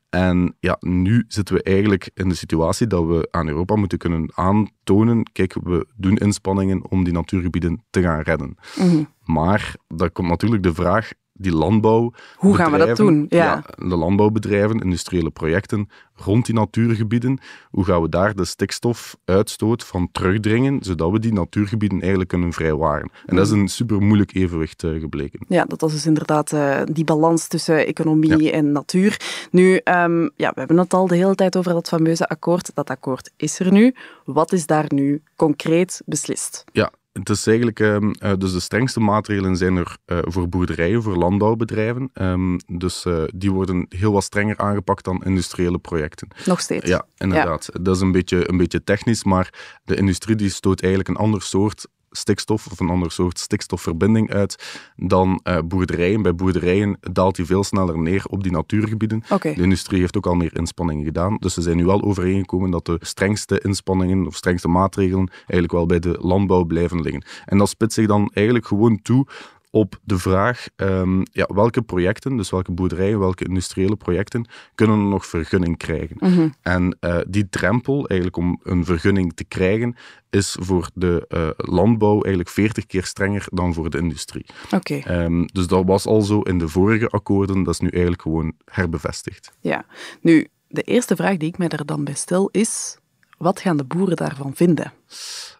En 0.10 0.55
ja, 0.60 0.77
nu 0.79 1.25
zitten 1.27 1.55
we 1.55 1.63
eigenlijk 1.63 2.10
in 2.13 2.29
de 2.29 2.36
situatie 2.36 2.88
dat 2.88 3.05
we 3.05 3.27
aan 3.31 3.48
Europa 3.48 3.75
moeten 3.75 3.98
kunnen 3.98 4.31
aantonen, 4.36 5.24
kijk, 5.31 5.53
we 5.63 5.88
doen 5.95 6.17
inspanningen 6.17 6.89
om 6.89 7.03
die 7.03 7.13
natuurgebieden 7.13 7.83
te 7.89 8.01
gaan 8.01 8.21
redden. 8.21 8.55
Mhm. 8.77 9.03
Maar 9.24 9.75
daar 9.88 10.12
komt 10.12 10.27
natuurlijk 10.27 10.63
de 10.63 10.74
vraag, 10.74 11.12
die 11.41 11.55
landbouw... 11.55 12.13
Hoe 12.36 12.55
gaan 12.55 12.71
we 12.71 12.77
dat 12.77 12.98
doen? 12.98 13.25
Ja. 13.29 13.63
de 13.77 13.95
landbouwbedrijven, 13.95 14.79
industriële 14.79 15.29
projecten 15.29 15.89
rond 16.21 16.45
die 16.45 16.55
natuurgebieden, 16.55 17.39
hoe 17.69 17.86
gaan 17.86 18.01
we 18.01 18.10
daar 18.10 18.36
de 18.36 18.45
stikstofuitstoot 18.45 19.83
van 19.83 20.10
terugdringen, 20.12 20.83
zodat 20.83 21.12
we 21.12 21.19
die 21.19 21.33
natuurgebieden 21.33 22.00
eigenlijk 22.00 22.29
kunnen 22.29 22.53
vrijwaren? 22.53 23.12
En 23.25 23.36
dat 23.36 23.45
is 23.45 23.51
een 23.51 23.67
super 23.67 24.01
moeilijk 24.01 24.36
evenwicht 24.36 24.83
eh, 24.83 25.00
gebleken. 25.00 25.39
Ja, 25.48 25.65
dat 25.65 25.81
was 25.81 25.91
dus 25.91 26.05
inderdaad 26.05 26.53
eh, 26.53 26.81
die 26.91 27.03
balans 27.03 27.48
tussen 27.48 27.86
economie 27.86 28.51
en 28.51 28.71
natuur. 28.71 29.19
Nu, 29.51 29.75
ehm, 29.75 30.21
ja, 30.21 30.51
we 30.53 30.60
hebben 30.60 30.77
het 30.77 30.93
al 30.93 31.07
de 31.07 31.15
hele 31.15 31.36
tijd 31.36 31.57
over 31.57 31.74
dat 31.74 31.88
fameuze 31.88 32.27
akkoord. 32.27 32.71
Dat 32.74 32.89
akkoord 32.89 33.31
is 33.38 33.60
er 33.60 33.71
nu. 33.71 33.95
Wat 34.25 34.51
is 34.51 34.65
daar 34.65 34.86
nu 34.88 35.21
concreet 35.36 36.01
beslist? 36.05 36.63
Ja, 36.71 36.91
het 37.12 37.30
is 37.30 37.48
eigenlijk, 37.48 37.80
ehm, 37.80 38.12
eh, 38.12 38.32
dus 38.38 38.51
de 38.51 38.60
strengste 38.60 39.00
maatregelen 39.00 39.58
zijn 39.58 39.75
er 39.75 39.98
eh, 40.06 40.18
voor 40.22 40.50
boerderijen, 40.50 41.03
voor 41.03 41.15
landbouwbedrijven. 41.15 42.10
Ehm, 42.13 42.58
dus 42.68 43.06
eh, 43.06 43.24
die 43.36 43.51
worden 43.51 43.86
heel 43.89 44.12
wat 44.12 44.24
strenger 44.24 44.58
aangepakt 44.58 45.06
dan 45.06 45.24
industriële 45.24 45.77
projecten. 45.77 46.27
Nog 46.46 46.60
steeds. 46.60 46.88
Ja, 46.88 47.06
inderdaad. 47.18 47.70
Dat 47.82 47.96
is 47.96 48.01
een 48.01 48.12
beetje, 48.12 48.50
een 48.50 48.58
beetje 48.58 48.84
technisch, 48.84 49.24
maar 49.24 49.80
de 49.84 49.96
industrie 49.96 50.36
die 50.36 50.50
stoot 50.50 50.82
eigenlijk 50.82 51.10
een 51.10 51.24
ander 51.24 51.41
soort 51.41 51.88
stikstof 52.12 52.68
of 52.72 52.80
een 52.80 52.89
ander 52.89 53.12
soort 53.12 53.39
stikstofverbinding 53.39 54.32
uit 54.32 54.82
dan 54.96 55.39
uh, 55.44 55.58
boerderijen. 55.65 56.22
Bij 56.22 56.36
boerderijen 56.36 56.98
daalt 57.00 57.36
die 57.36 57.46
veel 57.46 57.63
sneller 57.63 58.00
neer 58.00 58.25
op 58.30 58.44
die 58.44 58.51
natuurgebieden. 58.51 59.24
Okay. 59.30 59.53
De 59.53 59.62
industrie 59.62 60.00
heeft 60.00 60.18
ook 60.18 60.25
al 60.25 60.36
meer 60.36 60.58
inspanningen 60.58 61.06
gedaan. 61.06 61.38
Dus 61.39 61.53
ze 61.53 61.62
zijn 61.62 61.77
nu 61.77 61.86
wel 61.86 62.01
overeengekomen 62.01 62.72
dat 62.72 62.86
de 62.86 62.98
strengste 63.01 63.60
inspanningen 63.60 64.27
of 64.27 64.36
strengste 64.36 64.68
maatregelen 64.68 65.30
eigenlijk 65.38 65.72
wel 65.72 65.86
bij 65.86 66.00
de 66.00 66.18
landbouw 66.20 66.63
blijven 66.63 67.01
liggen. 67.01 67.24
En 67.46 67.58
dat 67.58 67.70
spitst 67.70 67.96
zich 67.96 68.08
dan 68.08 68.32
eigenlijk 68.34 68.68
gewoon 68.68 69.01
toe 69.01 69.25
op 69.72 70.00
de 70.04 70.18
vraag 70.18 70.68
um, 70.75 71.24
ja, 71.32 71.50
welke 71.54 71.82
projecten, 71.82 72.38
dus 72.38 72.50
welke 72.50 72.72
boerderijen, 72.72 73.20
welke 73.20 73.46
industriële 73.46 73.96
projecten, 73.96 74.48
kunnen 74.75 75.10
nog 75.10 75.25
vergunning 75.25 75.78
krijgen. 75.78 76.18
Mm 76.20 76.54
En 76.62 76.98
uh, 77.01 77.20
die 77.28 77.50
drempel, 77.50 78.08
eigenlijk 78.08 78.38
om 78.38 78.60
een 78.63 78.86
vergunning 78.86 79.34
te 79.34 79.44
krijgen, 79.44 79.96
is 80.30 80.58
voor 80.60 80.90
de 80.94 81.25
uh, 81.30 81.50
landbouw 81.75 82.13
eigenlijk 82.13 82.50
40 82.50 82.86
keer 82.86 83.06
strenger 83.06 83.46
dan 83.50 83.74
voor 83.74 83.90
de 83.90 83.98
industrie. 83.98 84.46
Oké. 84.72 84.75
Okay. 84.75 85.24
Um, 85.24 85.46
dus 85.46 85.68
dat 85.68 85.86
was 85.86 86.06
al 86.06 86.22
zo 86.22 86.42
in 86.42 86.58
de 86.58 86.68
vorige 86.68 87.10
akkoorden, 87.10 87.63
dat 87.63 87.74
is 87.74 87.80
nu 87.80 87.90
eigenlijk 87.90 88.22
gewoon 88.22 88.54
herbevestigd. 88.66 89.51
Ja, 89.60 89.86
nu, 90.22 90.48
de 90.68 90.82
eerste 90.82 91.16
vraag 91.16 91.38
die 91.38 91.50
ik 91.50 91.58
mij 91.58 91.68
daar 91.68 91.86
dan 91.86 92.04
bij 92.04 92.13
stel 92.13 92.50
is, 92.51 92.98
wat 93.38 93.60
gaan 93.60 93.78
de 93.78 93.84
boeren 93.84 94.16
daarvan 94.16 94.56
vinden? 94.56 94.94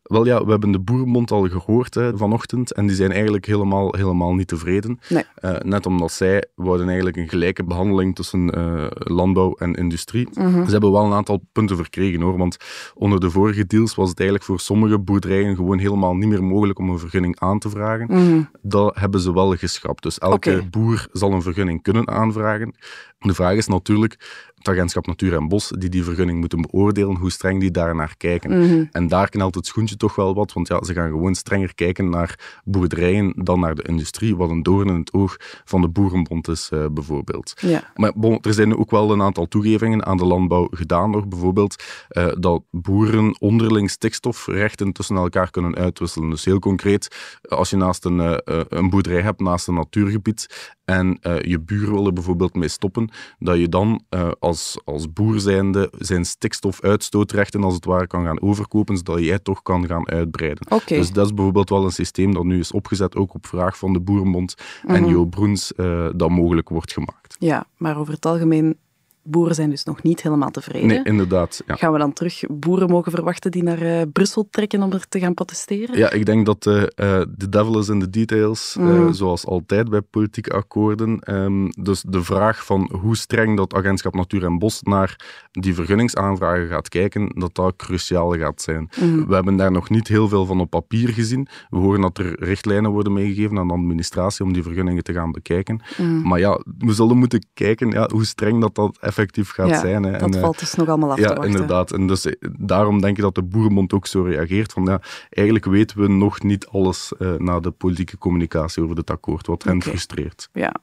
Wel 0.02 0.26
ja, 0.26 0.44
we 0.44 0.52
hebben 0.52 0.72
de 0.72 0.80
Boerenbond 0.80 1.32
al 1.32 1.48
gehoord 1.48 1.94
hè, 1.94 2.18
vanochtend 2.18 2.74
en 2.74 2.88
die 2.88 2.96
zijn 2.96 3.12
eigenlijk 3.12 3.46
helemaal, 3.46 3.94
helemaal 3.96 4.34
niet 4.34 4.48
tevreden. 4.48 5.00
Nee. 5.10 5.24
Uh, 5.42 5.56
net 5.60 5.86
omdat 5.86 6.12
zij 6.12 6.46
wouden 6.56 6.88
eigenlijk 6.88 7.18
een 7.18 7.30
gelijke 7.30 7.64
behandeling 7.64 8.16
tussen 8.16 8.58
uh, 8.58 8.86
landbouw 8.90 9.54
en 9.54 9.74
industrie. 9.74 10.28
Mm 10.34 10.54
-hmm. 10.54 10.66
Ze 10.66 10.72
hebben 10.72 10.92
wel 10.92 11.06
een 11.06 11.14
aantal 11.14 11.44
punten 11.52 11.76
verkregen 11.76 12.22
hoor, 12.22 12.38
want 12.38 12.58
onder 12.94 13.20
de 13.20 13.30
vorige 13.30 13.66
deals 13.66 13.96
was 13.96 14.10
het 14.10 14.20
eigenlijk 14.20 14.50
voor 14.50 14.60
sommige 14.60 15.00
boerderijen 15.00 15.56
gewoon 15.56 15.78
helemaal 15.78 16.16
niet 16.16 16.30
meer 16.30 16.44
mogelijk 16.44 16.80
om 16.80 16.90
een 16.90 17.00
vergunning 17.00 17.40
aan 17.40 17.60
te 17.60 17.70
vragen. 17.70 18.08
Mm 18.10 18.28
-hmm. 18.28 18.50
Dat 18.62 18.96
hebben 18.96 19.20
ze 19.20 19.34
wel 19.34 19.56
geschrapt. 19.56 20.04
Dus 20.04 20.18
elke 20.18 20.50
okay. 20.50 20.70
boer 20.70 21.08
zal 21.12 21.32
een 21.32 21.42
vergunning 21.42 21.82
kunnen 21.82 22.08
aanvragen. 22.08 22.76
De 23.22 23.34
vraag 23.34 23.56
is 23.56 23.68
natuurlijk, 23.68 24.18
het 24.56 24.68
agentschap 24.68 25.08
Natuur 25.08 25.34
en 25.34 25.48
Bos, 25.48 25.72
die 25.78 25.90
die 25.90 26.04
vergunning 26.04 26.40
moeten 26.40 26.62
beoordelen, 26.62 27.16
hoe 27.16 27.32
streng 27.32 27.60
die 27.60 27.72
daar 27.72 27.96
naar 27.96 28.18
kijken. 28.18 28.52
Mm 28.52 28.70
-hmm. 28.70 28.90
En 28.92 29.08
daar 29.08 29.30
knelt 29.30 29.56
het 29.56 29.66
schoentje 29.66 29.98
toch 29.98 30.16
wel 30.16 30.34
wat, 30.34 30.54
want 30.54 30.68
ja, 30.68 30.84
ze 30.84 30.94
gaan 30.94 31.10
gewoon 31.10 31.36
strenger 31.36 31.76
kijken 31.76 32.10
naar 32.10 32.60
boerderijen 32.64 33.34
dan 33.36 33.60
naar 33.60 33.76
de 33.76 33.84
industrie, 33.84 34.36
wat 34.36 34.50
een 34.50 34.64
doorn 34.64 34.88
in 34.88 34.96
het 34.96 35.14
oog 35.14 35.38
van 35.66 35.82
de 35.82 35.90
Boerenbond 35.90 36.48
is, 36.48 36.70
uh, 36.74 36.86
bijvoorbeeld. 36.92 37.54
Ja. 37.60 37.92
Maar 37.96 38.12
bon, 38.16 38.38
er 38.42 38.54
zijn 38.54 38.78
ook 38.78 38.92
wel 38.92 39.12
een 39.12 39.22
aantal 39.22 39.48
toegevingen 39.48 40.06
aan 40.06 40.18
de 40.18 40.26
landbouw 40.26 40.68
gedaan 40.72 41.10
nog, 41.10 41.28
bijvoorbeeld 41.28 41.84
uh, 42.10 42.32
dat 42.40 42.64
boeren 42.72 43.36
onderling 43.40 43.90
stikstofrechten 43.90 44.92
tussen 44.92 45.16
elkaar 45.16 45.52
kunnen 45.52 45.76
uitwisselen. 45.76 46.30
Dus 46.30 46.46
heel 46.46 46.60
concreet, 46.60 47.40
als 47.42 47.70
je 47.70 47.78
naast 47.78 48.06
een, 48.06 48.18
uh, 48.18 48.38
een 48.70 48.90
boerderij 48.90 49.22
hebt, 49.22 49.40
naast 49.40 49.68
een 49.68 49.74
natuurgebied, 49.74 50.76
en 50.86 51.18
je 51.42 51.60
buur 51.60 51.92
wil 51.92 52.06
er 52.06 52.14
bijvoorbeeld 52.14 52.56
mee 52.56 52.68
stoppen, 52.68 53.11
dat 53.40 53.58
je 53.58 53.70
dan 53.70 54.02
uh, 54.10 54.32
als, 54.40 54.80
als 54.86 55.14
boer 55.14 55.40
zijnde 55.40 55.92
zijn 55.98 56.26
stikstofuitstootrechten 56.26 57.64
als 57.64 57.74
het 57.74 57.86
ware 57.86 58.08
kan 58.08 58.26
gaan 58.26 58.42
overkopen, 58.42 58.98
zodat 58.98 59.20
jij 59.20 59.40
toch 59.40 59.62
kan 59.62 59.88
gaan 59.88 60.10
uitbreiden. 60.10 60.72
Okay. 60.72 60.98
Dus 60.98 61.12
dat 61.12 61.26
is 61.26 61.34
bijvoorbeeld 61.34 61.70
wel 61.70 61.84
een 61.84 61.92
systeem 61.92 62.34
dat 62.34 62.44
nu 62.44 62.60
is 62.60 62.72
opgezet, 62.72 63.16
ook 63.16 63.34
op 63.34 63.48
vraag 63.48 63.78
van 63.78 63.94
de 63.94 64.00
Boerenbond 64.00 64.56
mm 64.58 64.90
-hmm. 64.90 65.04
en 65.04 65.10
Jo 65.10 65.26
Broens, 65.26 65.74
uh, 65.78 66.10
dat 66.16 66.30
mogelijk 66.30 66.70
wordt 66.70 66.94
gemaakt. 66.94 67.36
Ja, 67.40 67.66
maar 67.78 67.98
over 67.98 68.14
het 68.14 68.26
algemeen 68.26 68.78
boeren 69.24 69.56
zijn 69.56 69.70
dus 69.70 69.84
nog 69.84 70.04
niet 70.04 70.22
helemaal 70.22 70.50
tevreden. 70.50 70.88
Nee, 70.88 71.04
inderdaad. 71.04 71.64
Ja. 71.68 71.76
Gaan 71.76 71.92
we 71.92 71.98
dan 71.98 72.14
terug 72.14 72.44
boeren 72.50 72.90
mogen 72.90 73.12
verwachten 73.12 73.52
die 73.52 73.64
naar 73.64 73.82
uh, 73.82 74.02
Brussel 74.12 74.48
trekken 74.50 74.84
om 74.84 74.92
er 74.92 75.08
te 75.10 75.20
gaan 75.20 75.34
protesteren? 75.34 75.98
Ja, 75.98 76.12
ik 76.12 76.26
denk 76.26 76.46
dat 76.46 76.64
de 76.64 76.94
uh, 76.96 77.10
uh, 77.12 77.22
devil 77.50 77.80
is 77.80 77.90
in 77.90 78.00
the 78.00 78.10
details, 78.10 78.76
Mm. 78.80 79.14
zoals 79.14 79.46
altijd 79.46 79.90
bij 79.90 80.02
politieke 80.02 80.52
akkoorden. 80.52 81.34
Um, 81.34 81.70
dus 81.70 82.04
de 82.08 82.24
vraag 82.24 82.66
van 82.66 82.90
hoe 83.02 83.18
streng 83.18 83.58
dat 83.58 83.74
agentschap 83.74 84.14
Natuur 84.14 84.44
en 84.44 84.60
Bos 84.60 84.82
naar 84.82 85.16
die 85.52 85.74
vergunningsaanvragen 85.74 86.68
gaat 86.68 86.90
kijken, 86.90 87.30
dat 87.36 87.56
dat 87.56 87.76
cruciaal 87.76 88.38
gaat 88.38 88.62
zijn. 88.62 88.90
Mm. 89.02 89.28
We 89.28 89.34
hebben 89.34 89.56
daar 89.56 89.72
nog 89.72 89.90
niet 89.90 90.08
heel 90.08 90.28
veel 90.28 90.46
van 90.46 90.60
op 90.60 90.70
papier 90.70 91.10
gezien. 91.10 91.48
We 91.70 91.78
horen 91.78 92.02
dat 92.02 92.18
er 92.18 92.44
richtlijnen 92.44 92.92
worden 92.92 93.14
meegegeven 93.14 93.58
aan 93.58 93.68
de 93.68 93.74
administratie 93.74 94.46
om 94.46 94.54
die 94.54 94.64
vergunningen 94.64 95.04
te 95.04 95.14
gaan 95.14 95.32
bekijken. 95.32 95.82
Mm. 95.98 96.22
Maar 96.28 96.40
ja, 96.40 96.60
we 96.78 96.94
zullen 96.94 97.18
moeten 97.18 97.46
kijken 97.54 97.90
ja, 97.90 98.10
hoe 98.14 98.26
streng 98.26 98.62
dat 98.62 98.76
dat 98.76 98.98
effectief 99.12 99.52
gaat 99.52 99.70
ja, 99.70 99.80
zijn. 99.80 100.04
Hè. 100.04 100.12
Dat 100.12 100.36
en, 100.36 100.42
valt 100.42 100.60
dus 100.60 100.74
nog 100.74 100.88
allemaal 100.88 101.12
af 101.12 101.18
ja, 101.18 101.28
te 101.28 101.34
wachten. 101.34 101.52
inderdaad. 101.52 101.92
En 101.92 102.08
dus 102.08 102.28
daarom 102.60 103.02
denk 103.02 103.18
ik 103.18 103.24
dat 103.24 103.36
de 103.36 103.44
Boerenbond 103.44 103.94
ook 103.94 104.08
zo 104.08 104.22
reageert. 104.22 104.72
Van, 104.72 104.86
ja, 104.86 105.02
eigenlijk 105.30 105.66
weten 105.66 106.00
we 106.00 106.08
nog 106.08 106.42
niet 106.42 106.68
alles 106.68 107.14
uh, 107.20 107.34
na 107.38 107.60
de 107.60 107.72
politieke 107.72 108.18
communicatie 108.18 108.84
over 108.84 108.96
dit 108.96 109.10
akkoord, 109.10 109.48
wat 109.48 109.64
hen 109.64 109.76
okay. 109.76 109.90
frustreert. 109.90 110.50
Ja. 110.54 110.76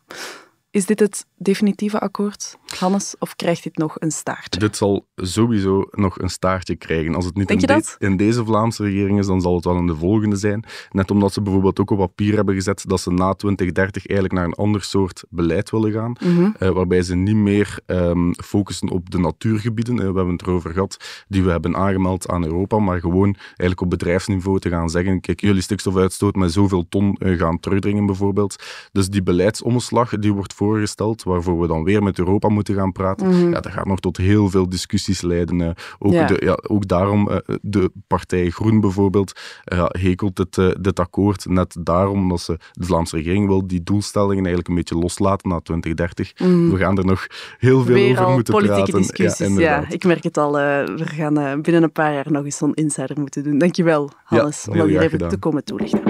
Is 0.70 0.86
dit 0.86 1.00
het 1.00 1.26
definitieve 1.36 1.98
akkoord, 1.98 2.58
Hannes, 2.76 3.14
of 3.18 3.36
krijgt 3.36 3.62
dit 3.62 3.76
nog 3.76 3.96
een 3.98 4.10
staartje? 4.10 4.60
Dit 4.60 4.76
zal 4.76 5.06
sowieso 5.16 5.88
nog 5.90 6.18
een 6.18 6.30
staartje 6.30 6.76
krijgen. 6.76 7.14
Als 7.14 7.24
het 7.24 7.36
niet 7.36 7.50
in? 7.50 7.58
De, 7.58 7.94
in 7.98 8.16
deze 8.16 8.44
Vlaamse 8.44 8.82
regering 8.82 9.18
is, 9.18 9.26
dan 9.26 9.40
zal 9.40 9.54
het 9.54 9.64
wel 9.64 9.76
in 9.76 9.86
de 9.86 9.96
volgende 9.96 10.36
zijn. 10.36 10.64
Net 10.90 11.10
omdat 11.10 11.32
ze 11.32 11.42
bijvoorbeeld 11.42 11.80
ook 11.80 11.90
op 11.90 11.98
papier 11.98 12.34
hebben 12.34 12.54
gezet 12.54 12.84
dat 12.86 13.00
ze 13.00 13.10
na 13.10 13.32
2030 13.34 14.06
eigenlijk 14.06 14.38
naar 14.38 14.44
een 14.44 14.64
ander 14.64 14.82
soort 14.82 15.24
beleid 15.28 15.70
willen 15.70 15.92
gaan, 15.92 16.16
mm 16.20 16.36
-hmm. 16.36 16.54
uh, 16.60 16.68
waarbij 16.68 17.02
ze 17.02 17.14
niet 17.14 17.36
meer 17.36 17.78
um, 17.86 18.34
focussen 18.34 18.88
op 18.88 19.10
de 19.10 19.18
natuurgebieden, 19.18 19.94
uh, 19.94 20.00
we 20.00 20.04
hebben 20.04 20.32
het 20.32 20.42
erover 20.42 20.72
gehad, 20.72 21.24
die 21.28 21.42
we 21.42 21.50
hebben 21.50 21.76
aangemeld 21.76 22.28
aan 22.28 22.44
Europa, 22.44 22.78
maar 22.78 23.00
gewoon 23.00 23.34
eigenlijk 23.46 23.80
op 23.80 23.90
bedrijfsniveau 23.90 24.58
te 24.58 24.68
gaan 24.68 24.90
zeggen, 24.90 25.20
kijk, 25.20 25.40
jullie 25.40 25.62
stikstofuitstoot 25.62 26.34
met 26.34 26.52
zoveel 26.52 26.88
ton 26.88 27.16
uh, 27.18 27.38
gaan 27.38 27.60
terugdringen 27.60 28.06
bijvoorbeeld. 28.06 28.64
Dus 28.92 29.08
die 29.08 29.22
beleidsomslag 29.22 30.18
die 30.18 30.32
wordt 30.32 30.54
voorgesteld, 30.54 31.22
waarvoor 31.22 31.60
we 31.60 31.66
dan 31.66 31.84
weer 31.84 32.02
met 32.02 32.18
Europa 32.18 32.48
moeten 32.48 32.57
gaan 32.66 32.92
praten. 32.92 33.26
Mm 33.26 33.32
-hmm. 33.32 33.52
Ja, 33.52 33.60
dat 33.60 33.72
gaat 33.72 33.86
nog 33.86 34.00
tot 34.00 34.16
heel 34.16 34.50
veel 34.50 34.68
discussies 34.68 35.20
leiden. 35.20 35.60
Uh, 35.60 35.70
ook, 35.98 36.12
ja. 36.12 36.26
De, 36.26 36.36
ja, 36.44 36.58
ook 36.68 36.88
daarom, 36.88 37.28
uh, 37.28 37.36
de 37.62 37.90
partij 38.06 38.50
Groen 38.50 38.80
bijvoorbeeld, 38.80 39.40
uh, 39.72 39.84
hekelt 39.88 40.36
dit, 40.36 40.82
dit 40.82 41.00
akkoord 41.00 41.46
net 41.48 41.76
daarom 41.80 42.28
dat 42.28 42.40
ze, 42.40 42.58
de 42.72 42.84
Vlaamse 42.84 43.16
regering 43.16 43.46
wil 43.46 43.66
die 43.66 43.82
doelstellingen 43.82 44.44
eigenlijk 44.44 44.68
een 44.68 44.74
beetje 44.74 44.98
loslaten 44.98 45.48
na 45.48 45.60
2030. 45.60 46.32
Mm 46.38 46.46
-hmm. 46.46 46.70
We 46.70 46.76
gaan 46.76 46.98
er 46.98 47.04
nog 47.04 47.26
heel 47.58 47.84
veel 47.84 47.94
weer 47.94 48.20
over 48.20 48.32
moeten 48.32 48.54
politieke 48.54 48.90
praten. 48.90 49.00
discussies, 49.00 49.56
ja, 49.56 49.60
ja, 49.60 49.84
ik 49.88 50.04
merk 50.04 50.22
het 50.22 50.36
al. 50.36 50.52
we 50.52 51.04
gaan 51.04 51.62
binnen 51.62 51.82
een 51.82 51.92
paar 51.92 52.12
jaar 52.12 52.26
nog 52.28 52.44
eens 52.44 52.56
zo'n 52.56 52.74
insider 52.74 53.20
moeten 53.20 53.44
doen. 53.44 53.58
Dankjewel, 53.58 54.10
Hannes, 54.24 54.68
om 54.68 54.78
dat 54.78 54.86
hier 54.86 55.00
even 55.00 55.28
te 55.28 55.36
komen 55.36 55.64
toelichten. 55.64 56.02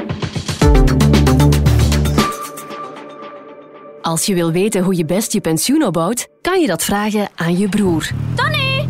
Als 4.09 4.27
je 4.27 4.35
wil 4.35 4.53
weten 4.53 4.83
hoe 4.83 4.97
je 4.97 5.05
best 5.05 5.33
je 5.33 5.41
pensioen 5.41 5.85
opbouwt, 5.85 6.29
kan 6.43 6.61
je 6.61 6.67
dat 6.67 6.85
vragen 6.85 7.29
aan 7.35 7.59
je 7.59 7.69
broer. 7.69 8.11
Tony! 8.35 8.89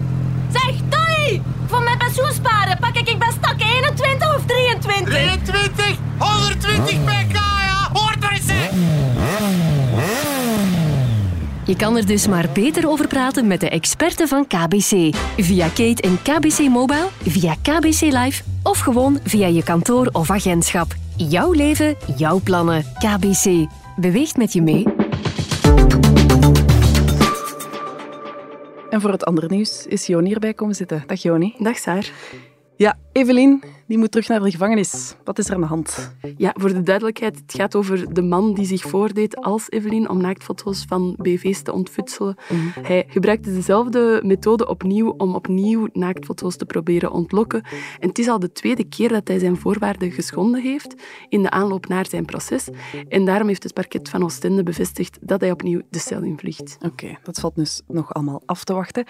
Zeg, 0.52 0.74
Tony! 0.88 1.42
Voor 1.66 1.82
mijn 1.82 1.98
pensioen 1.98 2.32
sparen 2.32 2.78
pak 2.78 2.96
ik 2.96 3.18
best 3.18 3.32
stak 3.32 3.60
21 3.60 4.34
of 4.36 4.44
23? 4.46 5.14
23! 5.14 5.98
120 6.18 7.04
pk, 7.04 7.34
ja! 7.34 7.90
Hoort 7.92 8.24
er 8.24 8.32
eens 8.32 8.46
Je 11.64 11.76
kan 11.76 11.96
er 11.96 12.06
dus 12.06 12.26
maar 12.26 12.48
beter 12.52 12.88
over 12.88 13.06
praten 13.06 13.46
met 13.46 13.60
de 13.60 13.68
experten 13.68 14.28
van 14.28 14.46
KBC. 14.46 15.16
Via 15.36 15.68
Kate 15.68 16.02
en 16.02 16.18
KBC 16.22 16.58
Mobile, 16.58 17.08
via 17.22 17.54
KBC 17.62 18.00
Live 18.00 18.42
of 18.62 18.78
gewoon 18.78 19.18
via 19.24 19.46
je 19.46 19.62
kantoor 19.62 20.08
of 20.12 20.30
agentschap. 20.30 20.94
Jouw 21.16 21.52
leven, 21.52 21.96
jouw 22.16 22.40
plannen. 22.44 22.84
KBC. 22.98 23.66
Beweegt 23.96 24.36
met 24.36 24.52
je 24.52 24.62
mee. 24.62 24.97
En 28.90 29.00
voor 29.00 29.10
het 29.10 29.24
andere 29.24 29.46
nieuws 29.48 29.86
is 29.86 30.06
Joni 30.06 30.32
erbij 30.32 30.54
komen 30.54 30.74
zitten. 30.74 31.02
Dag 31.06 31.22
Joni. 31.22 31.54
Dag 31.58 31.78
Saar. 31.78 32.10
Ja, 32.76 32.98
Evelien, 33.12 33.62
die 33.88 33.98
moet 33.98 34.10
terug 34.10 34.28
naar 34.28 34.40
de 34.40 34.50
gevangenis. 34.50 35.16
Wat 35.24 35.38
is 35.38 35.48
er 35.48 35.54
aan 35.54 35.60
de 35.60 35.66
hand? 35.66 36.16
Ja, 36.36 36.54
voor 36.54 36.72
de 36.72 36.82
duidelijkheid, 36.82 37.36
het 37.36 37.54
gaat 37.54 37.74
over 37.74 38.14
de 38.14 38.22
man 38.22 38.54
die 38.54 38.66
zich 38.66 38.82
voordeed 38.82 39.36
als 39.36 39.70
Evelien 39.70 40.08
om 40.08 40.20
naaktfoto's 40.20 40.84
van 40.88 41.14
BV's 41.18 41.62
te 41.62 41.72
ontfutselen. 41.72 42.36
Mm. 42.48 42.72
Hij 42.82 43.04
gebruikte 43.08 43.52
dezelfde 43.52 44.20
methode 44.24 44.68
opnieuw 44.68 45.14
om 45.16 45.34
opnieuw 45.34 45.88
naaktfoto's 45.92 46.56
te 46.56 46.64
proberen 46.64 47.12
ontlokken. 47.12 47.62
En 47.98 48.08
het 48.08 48.18
is 48.18 48.28
al 48.28 48.38
de 48.38 48.52
tweede 48.52 48.84
keer 48.84 49.08
dat 49.08 49.28
hij 49.28 49.38
zijn 49.38 49.56
voorwaarden 49.56 50.10
geschonden 50.10 50.62
heeft 50.62 50.94
in 51.28 51.42
de 51.42 51.50
aanloop 51.50 51.86
naar 51.86 52.06
zijn 52.06 52.24
proces. 52.24 52.68
En 53.08 53.24
daarom 53.24 53.48
heeft 53.48 53.62
het 53.62 53.74
parket 53.74 54.08
van 54.08 54.24
Oostende 54.24 54.62
bevestigd 54.62 55.18
dat 55.20 55.40
hij 55.40 55.50
opnieuw 55.50 55.80
de 55.90 55.98
cel 55.98 56.22
invliegt. 56.22 56.76
Oké, 56.76 56.86
okay, 56.86 57.18
dat 57.22 57.40
valt 57.40 57.56
dus 57.56 57.82
nog 57.86 58.14
allemaal 58.14 58.42
af 58.46 58.64
te 58.64 58.72
wachten. 58.72 59.04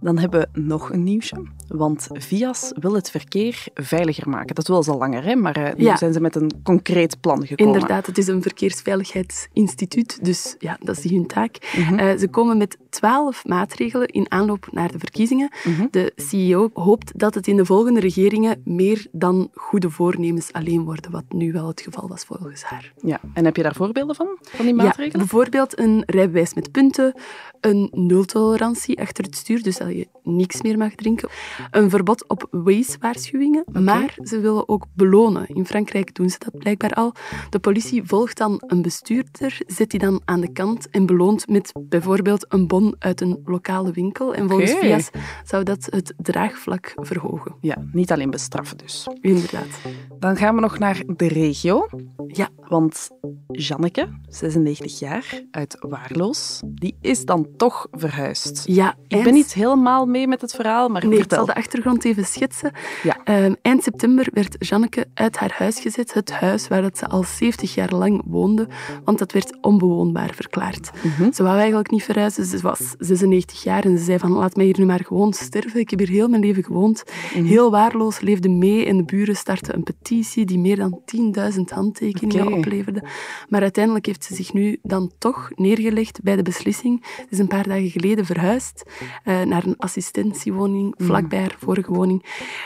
Dan 0.00 0.18
hebben 0.18 0.40
we 0.40 0.60
nog 0.60 0.92
een 0.92 1.02
nieuwsje. 1.02 1.42
Want 1.68 2.06
Vias 2.12 2.72
wil 2.74 2.94
het 2.94 3.10
verkeer 3.10 3.66
veiliger 3.74 4.06
veiliger 4.08 4.28
maken. 4.38 4.54
Dat 4.54 4.66
willen 4.68 4.82
ze 4.82 4.90
al 4.90 4.98
langer, 4.98 5.24
hè? 5.24 5.34
maar 5.34 5.58
uh, 5.58 5.64
nu 5.76 5.84
Ja. 5.84 5.96
zijn 5.96 6.12
ze 6.12 6.20
met 6.20 6.34
een 6.34 6.50
concreet 6.62 7.20
plan 7.20 7.46
gekomen. 7.46 7.74
Inderdaad, 7.74 8.06
het 8.06 8.18
is 8.18 8.26
een 8.26 8.42
verkeersveiligheidsinstituut, 8.42 10.24
dus 10.24 10.54
ja, 10.58 10.76
dat 10.80 10.98
is 11.04 11.10
hun 11.10 11.26
taak. 11.26 11.72
Mhm. 11.76 11.98
Eh, 11.98 12.18
ze 12.18 12.28
komen 12.28 12.56
met 12.58 12.76
twaalf 12.90 13.44
maatregelen 13.46 14.06
in 14.08 14.26
aanloop 14.30 14.68
naar 14.72 14.92
de 14.92 14.98
verkiezingen. 14.98 15.50
Mhm. 15.64 15.86
De 15.90 16.12
CEO 16.16 16.70
hoopt 16.72 17.18
dat 17.18 17.34
het 17.34 17.46
in 17.46 17.56
de 17.56 17.64
volgende 17.64 18.00
regeringen 18.00 18.60
meer 18.64 19.06
dan 19.12 19.50
goede 19.54 19.90
voornemens 19.90 20.52
alleen 20.52 20.84
worden, 20.84 21.10
wat 21.10 21.24
nu 21.28 21.52
wel 21.52 21.66
het 21.66 21.80
geval 21.80 22.08
was 22.08 22.24
volgens 22.24 22.62
haar. 22.62 22.92
Ja. 23.02 23.20
En 23.34 23.44
heb 23.44 23.56
je 23.56 23.62
daar 23.62 23.74
voorbeelden 23.74 24.14
van, 24.16 24.26
van 24.42 24.64
die 24.66 24.74
Ja, 24.76 24.82
maatregelen? 24.82 25.18
bijvoorbeeld 25.18 25.78
een 25.78 26.02
rijbewijs 26.06 26.54
met 26.54 26.70
punten, 26.72 27.14
een 27.60 27.88
nultolerantie 27.92 29.00
achter 29.00 29.24
het 29.24 29.36
stuur, 29.36 29.62
dus 29.62 29.76
dat 29.76 29.88
je 29.88 30.08
niks 30.22 30.62
meer 30.62 30.78
mag 30.78 30.94
drinken, 30.94 31.28
een 31.70 31.90
verbod 31.90 32.28
op 32.28 32.46
Waze-waarschuwingen, 32.50 33.64
maar 33.72 33.97
ze 34.22 34.40
willen 34.40 34.68
ook 34.68 34.86
belonen. 34.94 35.46
In 35.46 35.66
Frankrijk 35.66 36.14
doen 36.14 36.30
ze 36.30 36.38
dat 36.38 36.58
blijkbaar 36.58 36.92
al. 36.92 37.14
De 37.50 37.58
politie 37.58 38.02
volgt 38.04 38.36
dan 38.36 38.62
een 38.66 38.82
bestuurder, 38.82 39.60
zet 39.66 39.90
die 39.90 40.00
dan 40.00 40.20
aan 40.24 40.40
de 40.40 40.52
kant 40.52 40.90
en 40.90 41.06
beloont 41.06 41.48
met 41.48 41.72
bijvoorbeeld 41.80 42.46
een 42.48 42.66
bon 42.66 42.94
uit 42.98 43.20
een 43.20 43.40
lokale 43.44 43.92
winkel. 43.92 44.34
En 44.34 44.48
volgens. 44.48 44.74
VIAS 44.74 45.10
zou 45.44 45.62
dat 45.64 45.86
het 45.90 46.14
draagvlak 46.16 46.92
verhogen. 46.94 47.54
Ja, 47.60 47.76
niet 47.92 48.12
alleen 48.12 48.30
bestraffen 48.30 48.76
dus. 48.76 49.08
Inderdaad. 49.20 49.80
Dan 50.18 50.36
gaan 50.36 50.54
we 50.54 50.60
nog 50.60 50.78
naar 50.78 51.02
de 51.16 51.28
regio. 51.28 51.86
Ja, 52.26 52.48
Want 52.68 53.10
Janneke, 53.46 54.08
96 54.28 54.98
jaar, 54.98 55.42
uit 55.50 55.76
Waarloos, 55.80 56.60
die 56.66 56.96
is 57.00 57.24
dan 57.24 57.48
toch 57.56 57.86
verhuisd. 57.90 58.62
ja 58.66 58.94
Ik 59.06 59.22
ben 59.22 59.32
niet 59.32 59.54
helemaal 59.54 60.06
mee 60.06 60.28
met 60.28 60.40
het 60.40 60.54
verhaal, 60.54 60.88
maar 60.88 61.06
Nee, 61.06 61.18
ik 61.18 61.32
zal 61.32 61.46
de 61.46 61.54
achtergrond 61.54 62.04
even 62.04 62.24
schetsen. 62.24 62.72
Ja. 63.02 63.16
Ehm, 63.24 63.54
eind 63.62 63.82
september 63.88 64.28
werd 64.32 64.56
Janneke 64.58 65.06
uit 65.14 65.36
haar 65.36 65.54
huis 65.56 65.80
gezet, 65.80 66.14
het 66.14 66.30
huis 66.30 66.68
waar 66.68 66.82
dat 66.82 66.98
ze 66.98 67.06
al 67.06 67.22
70 67.22 67.74
jaar 67.74 67.94
lang 67.94 68.22
woonde, 68.24 68.68
want 69.04 69.18
dat 69.18 69.32
werd 69.32 69.58
onbewoonbaar 69.60 70.34
verklaard. 70.34 70.90
Mhm. 71.02 71.32
Ze 71.32 71.42
wou 71.42 71.58
eigenlijk 71.58 71.90
niet 71.90 72.02
verhuizen, 72.02 72.44
ze 72.44 72.58
was 72.60 72.94
96 72.98 73.62
jaar 73.62 73.84
en 73.84 73.98
ze 73.98 74.04
zei 74.04 74.18
van 74.18 74.30
laat 74.30 74.56
mij 74.56 74.64
hier 74.64 74.78
nu 74.78 74.84
maar 74.84 75.04
gewoon 75.04 75.32
sterven. 75.32 75.80
Ik 75.80 75.90
heb 75.90 75.98
hier 75.98 76.08
heel 76.08 76.28
mijn 76.28 76.42
leven 76.42 76.64
gewoond. 76.64 77.04
Mhm. 77.34 77.44
Heel 77.44 77.70
waarloos, 77.70 78.20
leefde 78.20 78.48
mee 78.48 78.86
en 78.86 78.96
de 78.96 79.04
buren 79.04 79.36
startten 79.36 79.74
een 79.74 79.82
petitie 79.82 80.44
die 80.44 80.58
meer 80.58 80.76
dan 80.76 81.00
10.000 81.04 81.70
handtekeningen 81.70 82.52
opleverde. 82.52 83.02
Maar 83.48 83.62
uiteindelijk 83.62 84.06
heeft 84.06 84.24
ze 84.24 84.34
zich 84.34 84.52
nu 84.52 84.78
dan 84.82 85.12
toch 85.18 85.50
neergelegd 85.54 86.22
bij 86.22 86.36
de 86.36 86.42
beslissing. 86.42 87.04
Ze 87.16 87.26
is 87.30 87.38
een 87.38 87.48
paar 87.48 87.68
dagen 87.68 87.90
geleden 87.90 88.24
verhuisd 88.24 88.82
eh, 89.24 89.42
naar 89.42 89.66
een 89.66 89.76
assistentiewoning 89.76 90.94
vlakbij 90.96 91.40
haar 91.40 91.56
vorige 91.58 91.92
woning. 91.92 92.24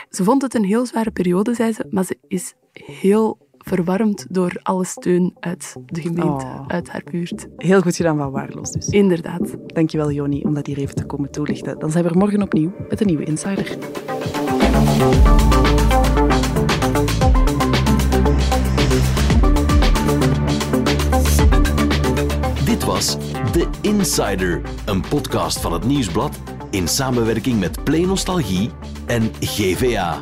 Ze 0.09 0.23
vond 0.23 0.41
het 0.41 0.53
een 0.53 0.65
heel 0.65 0.85
periode, 1.11 1.53
zei 1.53 1.71
ze, 1.73 1.85
maar 1.89 2.05
ze 2.05 2.17
is 2.27 2.53
heel 2.73 3.37
verwarmd 3.57 4.25
door 4.29 4.59
alle 4.61 4.85
steun 4.85 5.33
uit 5.39 5.75
de 5.85 6.01
gemeente, 6.01 6.45
Oh. 6.45 6.67
uit 6.67 6.89
haar 6.89 7.03
buurt. 7.11 7.47
Heel 7.57 7.81
goed 7.81 7.95
gedaan 7.95 8.17
van 8.17 8.31
Waarloos 8.31 8.71
dus. 8.71 8.87
Inderdaad. 8.87 9.55
Dankjewel 9.67 10.11
Joni 10.11 10.41
om 10.41 10.53
dat 10.53 10.67
hier 10.67 10.77
even 10.77 10.95
te 10.95 11.05
komen 11.05 11.31
toelichten. 11.31 11.79
Dan 11.79 11.91
zijn 11.91 12.03
we 12.03 12.09
er 12.09 12.17
morgen 12.17 12.41
opnieuw 12.41 12.71
met 12.89 13.01
een 13.01 13.07
nieuwe 13.07 13.23
Insider. 13.23 13.77
Dit 22.65 22.83
was 22.83 23.17
The 23.51 23.67
Insider, 23.81 24.61
een 24.85 25.01
podcast 25.09 25.59
van 25.61 25.73
het 25.73 25.83
Nieuwsblad 25.85 26.39
in 26.69 26.87
samenwerking 26.87 27.59
met 27.59 27.83
Play 27.83 28.01
Nostalgie 28.05 28.69
en 29.05 29.31
GVA. 29.39 30.21